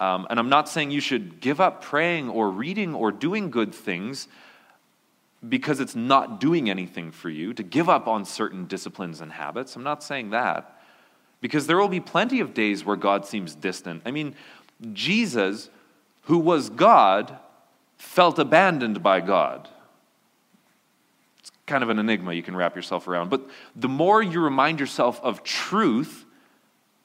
Um, 0.00 0.26
and 0.30 0.38
I'm 0.38 0.48
not 0.48 0.68
saying 0.68 0.90
you 0.90 1.00
should 1.00 1.40
give 1.40 1.60
up 1.60 1.82
praying 1.82 2.28
or 2.28 2.50
reading 2.50 2.94
or 2.94 3.10
doing 3.10 3.50
good 3.50 3.74
things 3.74 4.28
because 5.46 5.80
it's 5.80 5.94
not 5.94 6.40
doing 6.40 6.68
anything 6.70 7.10
for 7.10 7.30
you 7.30 7.52
to 7.54 7.62
give 7.62 7.88
up 7.88 8.06
on 8.06 8.24
certain 8.24 8.66
disciplines 8.66 9.20
and 9.20 9.32
habits. 9.32 9.76
I'm 9.76 9.82
not 9.82 10.02
saying 10.02 10.30
that. 10.30 10.80
Because 11.40 11.66
there 11.66 11.76
will 11.76 11.88
be 11.88 12.00
plenty 12.00 12.40
of 12.40 12.54
days 12.54 12.84
where 12.84 12.96
God 12.96 13.24
seems 13.24 13.54
distant. 13.54 14.02
I 14.04 14.10
mean, 14.10 14.34
Jesus, 14.92 15.70
who 16.22 16.38
was 16.38 16.70
God, 16.70 17.38
felt 17.96 18.38
abandoned 18.38 19.02
by 19.02 19.20
God. 19.20 19.68
It's 21.38 21.52
kind 21.66 21.84
of 21.84 21.90
an 21.90 21.98
enigma 22.00 22.32
you 22.32 22.42
can 22.42 22.56
wrap 22.56 22.74
yourself 22.74 23.06
around. 23.06 23.30
But 23.30 23.48
the 23.76 23.88
more 23.88 24.20
you 24.20 24.40
remind 24.40 24.80
yourself 24.80 25.20
of 25.22 25.44
truth, 25.44 26.24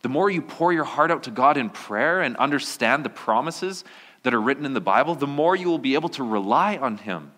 the 0.04 0.10
more 0.10 0.30
you 0.30 0.42
pour 0.42 0.72
your 0.72 0.84
heart 0.84 1.12
out 1.12 1.24
to 1.24 1.32
God 1.32 1.58
in 1.58 1.70
prayer 1.70 2.22
and 2.22 2.36
understand 2.36 3.04
the 3.04 3.10
promises 3.10 3.86
that 4.24 4.34
are 4.34 4.42
written 4.42 4.66
in 4.66 4.74
the 4.74 4.82
Bible, 4.82 5.16
the 5.16 5.26
more 5.26 5.56
you 5.56 5.70
will 5.70 5.80
be 5.80 5.96
able 5.96 6.10
to 6.10 6.24
rely 6.24 6.78
on 6.78 6.98
Him. 6.98 7.32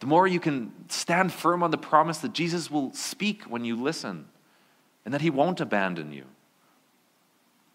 The 0.00 0.06
more 0.06 0.26
you 0.26 0.40
can 0.40 0.72
stand 0.88 1.32
firm 1.32 1.62
on 1.62 1.70
the 1.70 1.78
promise 1.78 2.18
that 2.18 2.32
Jesus 2.32 2.70
will 2.70 2.92
speak 2.94 3.42
when 3.42 3.64
you 3.64 3.76
listen 3.76 4.24
and 5.04 5.12
that 5.12 5.20
He 5.20 5.28
won't 5.28 5.60
abandon 5.60 6.12
you. 6.12 6.24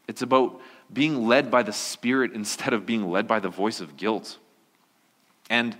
It's 0.07 0.23
about 0.23 0.59
being 0.91 1.27
led 1.27 1.51
by 1.51 1.61
the 1.61 1.73
Spirit 1.73 2.33
instead 2.33 2.73
of 2.73 2.87
being 2.87 3.11
led 3.11 3.27
by 3.27 3.39
the 3.39 3.49
voice 3.49 3.81
of 3.81 3.97
guilt. 3.97 4.39
And 5.47 5.77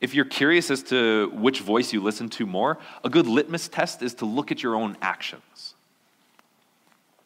if 0.00 0.12
you're 0.12 0.24
curious 0.24 0.72
as 0.72 0.82
to 0.84 1.30
which 1.34 1.60
voice 1.60 1.92
you 1.92 2.02
listen 2.02 2.30
to 2.30 2.46
more, 2.46 2.78
a 3.04 3.08
good 3.08 3.28
litmus 3.28 3.68
test 3.68 4.02
is 4.02 4.14
to 4.14 4.24
look 4.24 4.50
at 4.50 4.60
your 4.60 4.74
own 4.74 4.96
actions. 5.00 5.75